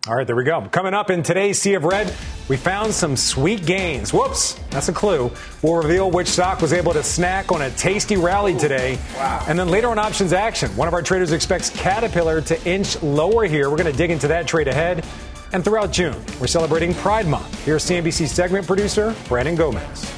All 0.08 0.14
right, 0.14 0.26
there 0.26 0.36
we 0.36 0.44
go. 0.44 0.62
Coming 0.62 0.94
up 0.94 1.10
in 1.10 1.22
today's 1.22 1.60
Sea 1.60 1.74
of 1.74 1.84
Red, 1.84 2.10
we 2.48 2.56
found 2.56 2.94
some 2.94 3.14
sweet 3.14 3.66
gains. 3.66 4.10
Whoops, 4.10 4.54
that's 4.70 4.88
a 4.88 4.92
clue. 4.92 5.30
We'll 5.60 5.74
reveal 5.74 6.10
which 6.10 6.28
stock 6.28 6.62
was 6.62 6.72
able 6.72 6.94
to 6.94 7.02
snack 7.02 7.52
on 7.52 7.60
a 7.60 7.70
tasty 7.72 8.16
rally 8.16 8.56
today. 8.56 8.98
Wow. 9.16 9.44
And 9.46 9.58
then 9.58 9.68
later 9.68 9.88
on 9.88 9.98
options 9.98 10.32
action, 10.32 10.74
one 10.78 10.88
of 10.88 10.94
our 10.94 11.02
traders 11.02 11.32
expects 11.32 11.68
Caterpillar 11.68 12.40
to 12.40 12.66
inch 12.66 13.02
lower 13.02 13.44
here. 13.44 13.68
We're 13.68 13.76
going 13.76 13.92
to 13.92 13.98
dig 13.98 14.10
into 14.10 14.26
that 14.28 14.46
trade 14.46 14.66
ahead. 14.66 15.04
And 15.52 15.62
throughout 15.62 15.92
June, 15.92 16.16
we're 16.40 16.46
celebrating 16.46 16.94
Pride 16.94 17.26
Month. 17.26 17.62
Here's 17.66 17.84
CNBC 17.84 18.28
segment 18.28 18.66
producer 18.66 19.14
Brandon 19.28 19.56
Gomez. 19.56 20.10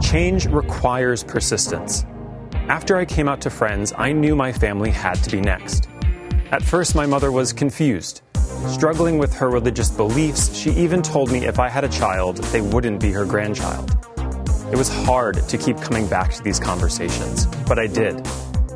Change 0.00 0.46
requires 0.46 1.22
persistence. 1.22 2.06
After 2.70 2.96
I 2.96 3.04
came 3.04 3.28
out 3.28 3.42
to 3.42 3.50
friends, 3.50 3.92
I 3.98 4.12
knew 4.12 4.34
my 4.34 4.52
family 4.52 4.90
had 4.90 5.22
to 5.22 5.30
be 5.30 5.42
next. 5.42 5.90
At 6.52 6.62
first, 6.62 6.94
my 6.94 7.06
mother 7.06 7.32
was 7.32 7.52
confused. 7.52 8.22
Struggling 8.68 9.18
with 9.18 9.34
her 9.34 9.50
religious 9.50 9.90
beliefs, 9.90 10.54
she 10.54 10.70
even 10.70 11.02
told 11.02 11.32
me 11.32 11.44
if 11.44 11.58
I 11.58 11.68
had 11.68 11.82
a 11.82 11.88
child, 11.88 12.36
they 12.36 12.60
wouldn't 12.60 13.00
be 13.00 13.10
her 13.10 13.24
grandchild. 13.24 13.90
It 14.70 14.76
was 14.76 14.88
hard 14.88 15.42
to 15.48 15.58
keep 15.58 15.76
coming 15.78 16.06
back 16.06 16.32
to 16.34 16.42
these 16.44 16.60
conversations, 16.60 17.46
but 17.66 17.80
I 17.80 17.88
did. 17.88 18.24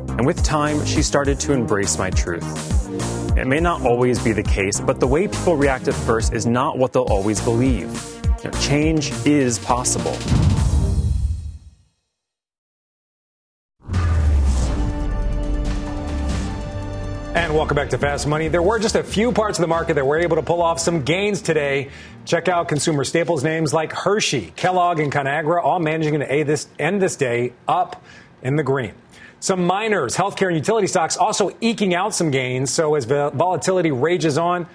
And 0.09 0.25
with 0.25 0.43
time, 0.43 0.85
she 0.85 1.01
started 1.01 1.39
to 1.41 1.53
embrace 1.53 1.97
my 1.97 2.09
truth. 2.09 3.37
It 3.37 3.47
may 3.47 3.61
not 3.61 3.85
always 3.85 4.21
be 4.21 4.33
the 4.33 4.43
case, 4.43 4.81
but 4.81 4.99
the 4.99 5.07
way 5.07 5.29
people 5.29 5.55
react 5.55 5.87
at 5.87 5.93
first 5.93 6.33
is 6.33 6.45
not 6.45 6.77
what 6.77 6.91
they'll 6.91 7.03
always 7.03 7.39
believe. 7.39 7.89
Change 8.59 9.11
is 9.25 9.59
possible. 9.59 10.17
And 17.51 17.57
welcome 17.57 17.75
back 17.75 17.89
to 17.89 17.97
Fast 17.97 18.27
Money. 18.27 18.47
There 18.47 18.61
were 18.61 18.79
just 18.79 18.95
a 18.95 19.03
few 19.03 19.33
parts 19.33 19.59
of 19.59 19.63
the 19.63 19.67
market 19.67 19.95
that 19.95 20.07
were 20.07 20.17
able 20.17 20.37
to 20.37 20.41
pull 20.41 20.61
off 20.61 20.79
some 20.79 21.03
gains 21.03 21.41
today. 21.41 21.89
Check 22.23 22.47
out 22.47 22.69
consumer 22.69 23.03
staples 23.03 23.43
names 23.43 23.73
like 23.73 23.91
Hershey, 23.91 24.53
Kellogg, 24.55 25.01
and 25.01 25.11
Conagra, 25.11 25.61
all 25.61 25.81
managing 25.81 26.17
to 26.17 26.31
end 26.31 27.01
this 27.01 27.15
day 27.17 27.51
up 27.67 28.05
in 28.41 28.55
the 28.55 28.63
green. 28.63 28.93
Some 29.41 29.67
miners, 29.67 30.15
healthcare, 30.15 30.47
and 30.47 30.55
utility 30.55 30.87
stocks 30.87 31.17
also 31.17 31.51
eking 31.59 31.93
out 31.93 32.15
some 32.15 32.31
gains. 32.31 32.71
So 32.71 32.95
as 32.95 33.03
volatility 33.03 33.91
rages 33.91 34.37
on, 34.37 34.65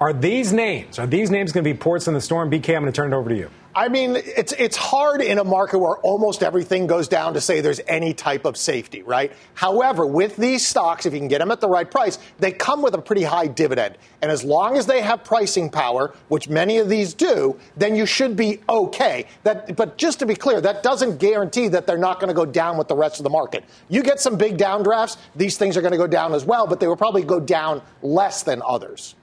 are 0.00 0.14
these 0.14 0.54
names, 0.54 0.98
are 0.98 1.06
these 1.06 1.30
names 1.30 1.52
going 1.52 1.64
to 1.64 1.70
be 1.70 1.76
ports 1.76 2.08
in 2.08 2.14
the 2.14 2.20
storm? 2.22 2.50
BK, 2.50 2.74
I'm 2.74 2.80
going 2.80 2.86
to 2.86 2.92
turn 2.92 3.12
it 3.12 3.14
over 3.14 3.28
to 3.28 3.36
you. 3.36 3.50
I 3.74 3.88
mean, 3.88 4.16
it's 4.16 4.52
it's 4.52 4.76
hard 4.76 5.22
in 5.22 5.38
a 5.38 5.44
market 5.44 5.78
where 5.78 5.96
almost 5.96 6.42
everything 6.42 6.86
goes 6.86 7.08
down 7.08 7.34
to 7.34 7.40
say 7.40 7.62
there's 7.62 7.80
any 7.88 8.12
type 8.12 8.44
of 8.44 8.58
safety, 8.58 9.02
right? 9.02 9.32
However, 9.54 10.06
with 10.06 10.36
these 10.36 10.66
stocks, 10.66 11.06
if 11.06 11.14
you 11.14 11.18
can 11.18 11.28
get 11.28 11.38
them 11.38 11.50
at 11.50 11.60
the 11.60 11.68
right 11.68 11.90
price, 11.90 12.18
they 12.38 12.52
come 12.52 12.82
with 12.82 12.92
a 12.94 13.00
pretty 13.00 13.22
high 13.22 13.46
dividend. 13.46 13.96
And 14.20 14.30
as 14.30 14.44
long 14.44 14.76
as 14.76 14.84
they 14.84 15.00
have 15.00 15.24
pricing 15.24 15.70
power, 15.70 16.14
which 16.28 16.50
many 16.50 16.78
of 16.78 16.90
these 16.90 17.14
do, 17.14 17.58
then 17.76 17.96
you 17.96 18.04
should 18.04 18.36
be 18.36 18.60
okay. 18.68 19.26
That, 19.42 19.74
but 19.74 19.96
just 19.96 20.18
to 20.18 20.26
be 20.26 20.34
clear, 20.34 20.60
that 20.60 20.82
doesn't 20.82 21.18
guarantee 21.18 21.68
that 21.68 21.86
they're 21.86 21.96
not 21.96 22.20
going 22.20 22.28
to 22.28 22.34
go 22.34 22.46
down 22.46 22.76
with 22.76 22.88
the 22.88 22.96
rest 22.96 23.20
of 23.20 23.24
the 23.24 23.30
market. 23.30 23.64
You 23.88 24.02
get 24.02 24.20
some 24.20 24.36
big 24.36 24.58
downdrafts, 24.58 25.16
these 25.34 25.56
things 25.56 25.78
are 25.78 25.80
going 25.80 25.92
to 25.92 25.98
go 25.98 26.06
down 26.06 26.34
as 26.34 26.44
well, 26.44 26.66
but 26.66 26.78
they 26.78 26.86
will 26.86 26.96
probably 26.96 27.22
go 27.22 27.40
down 27.40 27.80
less 28.02 28.42
than 28.42 28.60
others. 28.66 29.14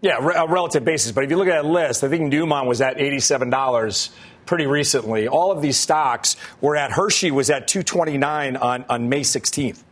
Yeah, 0.00 0.18
a 0.18 0.44
uh, 0.44 0.46
relative 0.46 0.84
basis. 0.84 1.12
But 1.12 1.24
if 1.24 1.30
you 1.30 1.36
look 1.36 1.48
at 1.48 1.62
that 1.62 1.68
list, 1.68 2.04
I 2.04 2.08
think 2.08 2.32
Newmont 2.32 2.66
was 2.66 2.80
at 2.80 2.98
$87 2.98 4.10
pretty 4.46 4.66
recently. 4.66 5.28
All 5.28 5.50
of 5.50 5.60
these 5.60 5.76
stocks 5.76 6.36
were 6.60 6.76
at 6.76 6.92
Hershey 6.92 7.30
was 7.30 7.50
at 7.50 7.66
229 7.68 8.56
on, 8.56 8.84
on 8.88 9.08
May 9.08 9.20
16th. 9.20 9.82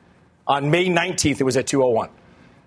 On 0.47 0.71
May 0.71 0.87
19th, 0.87 1.40
it 1.40 1.45
was 1.45 1.57
at 1.57 1.66
201. 1.66 2.11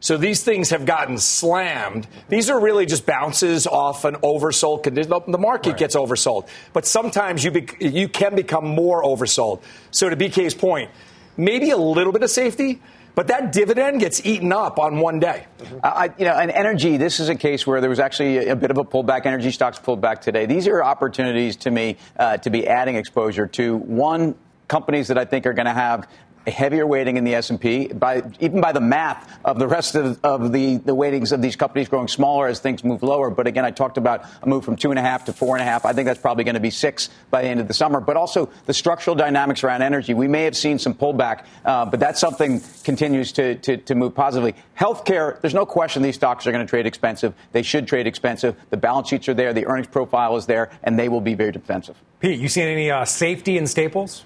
So 0.01 0.17
these 0.17 0.43
things 0.43 0.69
have 0.69 0.85
gotten 0.85 1.17
slammed. 1.17 2.07
These 2.29 2.49
are 2.49 2.59
really 2.59 2.85
just 2.85 3.05
bounces 3.05 3.67
off 3.67 4.05
an 4.05 4.15
oversold 4.15 4.83
condition. 4.83 5.11
The 5.27 5.37
market 5.37 5.71
right. 5.71 5.79
gets 5.79 5.95
oversold, 5.95 6.47
but 6.71 6.85
sometimes 6.85 7.43
you 7.43 7.51
you 7.81 8.07
can 8.07 8.33
become 8.33 8.65
more 8.65 9.03
oversold. 9.03 9.61
So 9.91 10.09
to 10.09 10.15
BK's 10.15 10.53
point, 10.53 10.89
maybe 11.35 11.71
a 11.71 11.77
little 11.77 12.13
bit 12.13 12.23
of 12.23 12.29
safety, 12.29 12.81
but 13.19 13.27
that 13.27 13.51
dividend 13.51 13.99
gets 13.99 14.25
eaten 14.25 14.53
up 14.53 14.79
on 14.79 14.97
one 14.97 15.19
day. 15.19 15.45
Mm-hmm. 15.57 15.79
I, 15.83 16.09
you 16.17 16.23
know, 16.23 16.35
and 16.35 16.49
energy. 16.49 16.95
This 16.95 17.19
is 17.19 17.27
a 17.27 17.35
case 17.35 17.67
where 17.67 17.81
there 17.81 17.89
was 17.89 17.99
actually 17.99 18.47
a, 18.47 18.55
bit 18.55 18.71
of 18.71 18.77
a 18.77 18.85
pullback. 18.85 19.25
Energy 19.25 19.51
stocks 19.51 19.77
pulled 19.77 19.99
back 19.99 20.21
today. 20.21 20.45
These 20.45 20.69
are 20.69 20.81
opportunities 20.81 21.57
to 21.57 21.69
me 21.69 21.97
uh, 22.17 22.37
to 22.37 22.49
be 22.49 22.65
adding 22.65 22.95
exposure 22.95 23.45
to 23.45 23.75
one 23.75 24.35
companies 24.69 25.09
that 25.09 25.17
I 25.17 25.25
think 25.25 25.45
are 25.45 25.51
going 25.51 25.65
to 25.65 25.73
have 25.73 26.07
a 26.47 26.51
heavier 26.51 26.87
weighting 26.87 27.17
in 27.17 27.23
the 27.23 27.35
S&P, 27.35 27.87
by, 27.87 28.23
even 28.39 28.61
by 28.61 28.71
the 28.71 28.81
math 28.81 29.39
of 29.45 29.59
the 29.59 29.67
rest 29.67 29.95
of, 29.95 30.19
of 30.23 30.51
the, 30.51 30.77
the 30.77 30.95
weightings 30.95 31.31
of 31.31 31.41
these 31.41 31.55
companies 31.55 31.89
growing 31.89 32.07
smaller 32.07 32.47
as 32.47 32.59
things 32.59 32.83
move 32.83 33.03
lower. 33.03 33.29
But 33.29 33.47
again, 33.47 33.65
I 33.65 33.71
talked 33.71 33.97
about 33.97 34.25
a 34.41 34.47
move 34.47 34.65
from 34.65 34.75
two 34.75 34.89
and 34.89 34.99
a 34.99 35.01
half 35.01 35.25
to 35.25 35.33
four 35.33 35.55
and 35.55 35.61
a 35.61 35.65
half. 35.65 35.85
I 35.85 35.93
think 35.93 36.05
that's 36.05 36.19
probably 36.19 36.43
going 36.43 36.55
to 36.55 36.59
be 36.59 36.69
six 36.69 37.09
by 37.29 37.41
the 37.41 37.47
end 37.47 37.59
of 37.59 37.67
the 37.67 37.73
summer. 37.73 37.99
But 37.99 38.17
also 38.17 38.49
the 38.65 38.73
structural 38.73 39.15
dynamics 39.15 39.63
around 39.63 39.81
energy. 39.81 40.13
We 40.13 40.27
may 40.27 40.43
have 40.43 40.55
seen 40.55 40.79
some 40.79 40.93
pullback, 40.93 41.45
uh, 41.65 41.85
but 41.85 41.99
that's 41.99 42.19
something 42.19 42.61
continues 42.83 43.31
to, 43.33 43.55
to, 43.55 43.77
to 43.77 43.95
move 43.95 44.15
positively. 44.15 44.55
Healthcare, 44.77 45.39
there's 45.41 45.53
no 45.53 45.65
question 45.65 46.01
these 46.01 46.15
stocks 46.15 46.47
are 46.47 46.51
going 46.51 46.65
to 46.65 46.69
trade 46.69 46.85
expensive. 46.85 47.33
They 47.51 47.63
should 47.63 47.87
trade 47.87 48.07
expensive. 48.07 48.55
The 48.69 48.77
balance 48.77 49.09
sheets 49.09 49.27
are 49.29 49.33
there. 49.33 49.53
The 49.53 49.65
earnings 49.65 49.87
profile 49.87 50.37
is 50.37 50.45
there, 50.45 50.71
and 50.83 50.97
they 50.97 51.09
will 51.09 51.21
be 51.21 51.33
very 51.33 51.51
defensive. 51.51 52.01
Pete, 52.19 52.39
you 52.39 52.49
seen 52.49 52.67
any 52.67 52.91
uh, 52.91 53.05
safety 53.05 53.57
in 53.57 53.67
staples? 53.67 54.25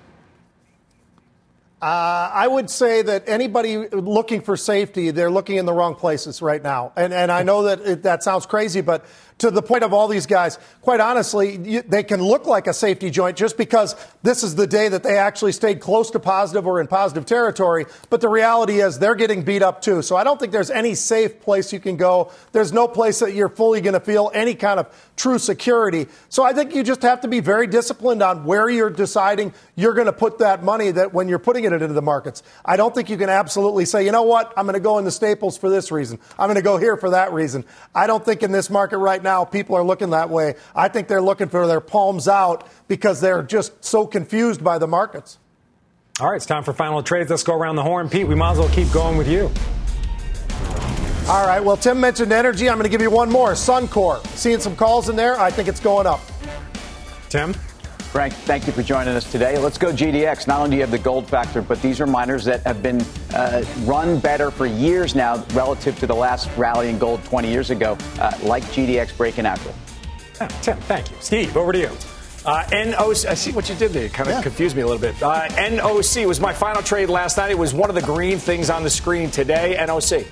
Uh, 1.84 2.32
I 2.34 2.48
would 2.48 2.70
say 2.70 3.02
that 3.02 3.28
anybody 3.28 3.90
looking 3.90 4.40
for 4.40 4.56
safety, 4.56 5.12
they're 5.12 5.30
looking 5.30 5.58
in 5.58 5.66
the 5.66 5.74
wrong 5.74 5.96
places 5.96 6.42
right 6.42 6.64
now. 6.64 6.94
And, 6.96 7.14
and 7.14 7.30
I 7.30 7.44
know 7.44 7.64
that 7.64 7.82
it, 7.82 8.04
that 8.04 8.24
sounds 8.24 8.46
crazy, 8.46 8.80
but 8.80 9.06
to 9.44 9.52
the 9.52 9.62
point 9.62 9.84
of 9.84 9.92
all 9.92 10.08
these 10.08 10.26
guys, 10.26 10.58
quite 10.82 11.02
honestly, 11.02 11.82
they 11.82 12.02
can 12.02 12.22
look 12.22 12.46
like 12.46 12.66
a 12.66 12.74
safety 12.74 13.10
joint 13.10 13.36
just 13.36 13.58
because 13.58 13.94
this 14.22 14.42
is 14.42 14.56
the 14.56 14.66
day 14.66 14.88
that 14.88 15.04
they 15.04 15.18
actually 15.18 15.52
stayed 15.52 15.82
close 15.82 16.12
to 16.12 16.20
positive 16.20 16.66
or 16.66 16.80
in 16.80 16.88
positive 16.88 17.26
territory. 17.26 17.86
But 18.10 18.22
the 18.22 18.30
reality 18.30 18.80
is 18.80 19.00
they're 19.00 19.16
getting 19.16 19.44
beat 19.44 19.62
up 19.62 19.82
too. 19.82 20.02
So 20.02 20.16
I 20.16 20.24
don't 20.24 20.40
think 20.40 20.54
there's 20.54 20.72
any 20.72 20.96
safe 20.96 21.42
place 21.42 21.74
you 21.74 21.82
can 21.82 21.98
go. 21.98 22.32
There's 22.54 22.72
no 22.72 22.88
place 22.88 23.20
that 23.20 23.34
you're 23.34 23.50
fully 23.50 23.82
going 23.82 23.96
to 23.96 24.00
feel 24.00 24.32
any 24.34 24.56
kind 24.56 24.80
of 24.80 25.12
true 25.18 25.40
security. 25.40 26.08
So 26.30 26.44
I 26.44 26.54
think 26.54 26.74
you 26.74 26.82
just 26.82 27.02
have 27.02 27.20
to 27.22 27.28
be 27.28 27.42
very 27.42 27.68
disciplined 27.68 28.24
on 28.24 28.46
where 28.46 28.70
you're 28.70 28.90
deciding 28.90 29.54
you're 29.76 29.94
going 29.94 30.06
to 30.08 30.14
put 30.14 30.40
that 30.40 30.64
money 30.64 30.92
that 30.92 31.14
when 31.14 31.28
you're 31.28 31.38
putting 31.38 31.66
it 31.66 31.74
into 31.74 31.90
the 31.90 32.02
markets. 32.02 32.44
I 32.64 32.78
don't 32.78 32.96
think 32.96 33.10
you 33.10 33.18
can 33.18 33.30
absolutely 33.30 33.84
say, 33.84 34.06
you 34.06 34.14
know 34.14 34.24
what, 34.24 34.54
I'm 34.56 34.66
going 34.66 34.76
to 34.76 34.80
go 34.80 35.00
in 35.00 35.04
the 35.04 35.12
staples 35.12 35.58
for 35.58 35.70
this 35.70 35.92
reason. 35.92 36.18
I'm 36.40 36.48
going 36.48 36.56
to 36.56 36.62
go 36.62 36.78
here 36.78 36.96
for 36.96 37.10
that 37.10 37.34
reason. 37.34 37.66
I 37.94 38.08
don't 38.08 38.24
think 38.24 38.42
in 38.42 38.54
this 38.54 38.70
market 38.70 39.00
right 39.00 39.22
now 39.22 39.33
people 39.44 39.76
are 39.76 39.84
looking 39.84 40.12
that 40.12 40.30
way. 40.30 40.56
I 40.76 40.88
think 40.88 41.08
they're 41.08 41.22
looking 41.22 41.50
for 41.50 41.66
their 41.66 41.82
palms 41.82 42.28
out 42.28 42.68
because 42.88 43.20
they're 43.20 43.42
just 43.42 43.84
so 43.84 44.06
confused 44.06 44.64
by 44.64 44.78
the 44.78 44.88
markets. 44.88 45.40
All 46.20 46.30
right, 46.30 46.36
it's 46.36 46.46
time 46.46 46.64
for 46.64 46.74
final 46.74 47.02
trades. 47.02 47.32
Let's 47.32 47.44
go 47.44 47.56
around 47.56 47.76
the 47.76 47.84
horn. 47.84 48.08
Pete, 48.08 48.28
we 48.28 48.36
might 48.36 48.52
as 48.52 48.60
well 48.60 48.70
keep 48.70 48.92
going 48.92 49.18
with 49.18 49.28
you. 49.28 49.52
All 51.28 51.48
right, 51.48 51.64
well, 51.64 51.78
Tim 51.78 52.00
mentioned 52.00 52.32
energy. 52.32 52.70
I'm 52.70 52.76
going 52.76 52.84
to 52.84 52.90
give 52.90 53.02
you 53.02 53.10
one 53.10 53.32
more 53.32 53.54
Suncor. 53.54 54.26
Seeing 54.36 54.60
some 54.60 54.76
calls 54.76 55.10
in 55.10 55.16
there. 55.16 55.40
I 55.40 55.50
think 55.50 55.68
it's 55.68 55.80
going 55.80 56.06
up. 56.06 56.22
Tim? 57.30 57.56
Frank, 58.14 58.36
thank 58.36 58.68
you 58.68 58.74
for 58.74 58.84
joining 58.84 59.16
us 59.16 59.32
today. 59.32 59.58
Let's 59.58 59.80
go 59.80 59.92
GDX. 59.92 60.46
Not 60.46 60.60
only 60.60 60.70
do 60.70 60.76
you 60.76 60.82
have 60.84 60.92
the 60.92 61.00
gold 61.00 61.26
factor, 61.26 61.64
but 61.64 61.82
these 61.82 62.00
are 62.00 62.06
miners 62.06 62.46
that 62.46 62.62
have 62.62 62.84
been 62.84 63.02
uh, 63.34 63.66
run 63.86 64.20
better 64.20 64.52
for 64.52 64.68
years 64.68 65.16
now 65.16 65.44
relative 65.56 65.98
to 65.98 66.06
the 66.06 66.14
last 66.14 66.48
rally 66.56 66.90
in 66.90 67.00
gold 67.00 67.24
20 67.24 67.50
years 67.50 67.72
ago, 67.72 67.98
uh, 68.20 68.38
like 68.44 68.62
GDX 68.66 69.18
breaking 69.18 69.48
out. 69.48 69.60
Oh, 70.40 70.48
Tim, 70.62 70.78
thank 70.82 71.10
you. 71.10 71.18
Steve, 71.22 71.58
over 71.58 71.72
to 71.72 71.80
you. 71.80 71.90
Uh, 72.46 72.64
NOC, 72.66 73.26
I 73.26 73.34
see 73.34 73.52
what 73.52 73.68
you 73.68 73.74
did 73.74 73.94
there. 73.94 74.10
Kind 74.10 74.30
of 74.30 74.36
yeah. 74.36 74.42
confused 74.44 74.76
me 74.76 74.84
a 74.84 74.86
little 74.86 75.02
bit. 75.02 75.20
Uh, 75.24 75.48
NOC 75.48 76.28
was 76.28 76.40
my 76.40 76.54
final 76.54 76.84
trade 76.84 77.10
last 77.10 77.38
night. 77.38 77.50
It 77.50 77.58
was 77.58 77.74
one 77.74 77.90
of 77.90 77.96
the 77.96 78.04
green 78.04 78.38
things 78.38 78.70
on 78.70 78.84
the 78.84 78.92
screen 78.92 79.32
today. 79.32 79.76
NOC. 79.80 80.28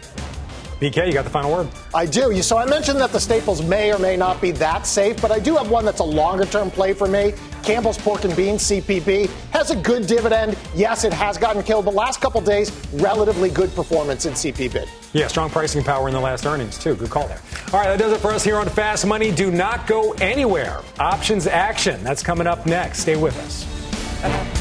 BK, 0.82 1.06
you 1.06 1.14
got 1.14 1.26
the 1.26 1.30
final 1.30 1.52
word. 1.52 1.68
I 1.94 2.08
do. 2.08 2.42
So 2.42 2.58
I 2.58 2.66
mentioned 2.66 3.00
that 3.02 3.12
the 3.12 3.20
staples 3.20 3.62
may 3.62 3.94
or 3.94 4.00
may 4.00 4.18
not 4.18 4.42
be 4.42 4.50
that 4.54 4.88
safe, 4.88 5.22
but 5.22 5.30
I 5.30 5.38
do 5.38 5.56
have 5.56 5.70
one 5.70 5.86
that's 5.86 6.00
a 6.00 6.04
longer 6.04 6.44
term 6.44 6.72
play 6.72 6.92
for 6.94 7.08
me. 7.08 7.36
Campbell's 7.62 8.00
Pork 8.00 8.24
and 8.24 8.36
Beans, 8.36 8.64
CPB, 8.64 9.30
has 9.52 9.70
a 9.70 9.76
good 9.76 10.08
dividend. 10.08 10.58
Yes, 10.74 11.04
it 11.04 11.14
has 11.14 11.38
gotten 11.38 11.62
killed, 11.62 11.86
but 11.86 11.94
last 11.94 12.20
couple 12.20 12.42
days, 12.42 12.72
relatively 12.94 13.52
good 13.52 13.74
performance 13.76 14.26
in 14.26 14.34
CPB. 14.34 14.90
Yeah, 15.14 15.28
strong 15.28 15.52
pricing 15.52 15.84
power 15.84 16.08
in 16.08 16.16
the 16.16 16.20
last 16.20 16.48
earnings, 16.48 16.80
too. 16.80 16.96
Good 16.96 17.12
call 17.12 17.28
there. 17.28 17.42
All 17.72 17.80
right, 17.80 17.88
that 17.88 18.00
does 18.00 18.14
it 18.14 18.20
for 18.20 18.32
us 18.32 18.44
here 18.44 18.58
on 18.58 18.68
Fast 18.68 19.06
Money. 19.06 19.32
Do 19.32 19.52
not 19.52 19.86
go 19.86 20.14
anywhere. 20.14 20.82
Options 21.00 21.46
action. 21.46 22.04
That's 22.04 22.24
coming 22.24 22.48
up 22.48 22.66
next. 22.66 23.02
Stay 23.02 23.16
with 23.18 23.38
us. 23.38 24.61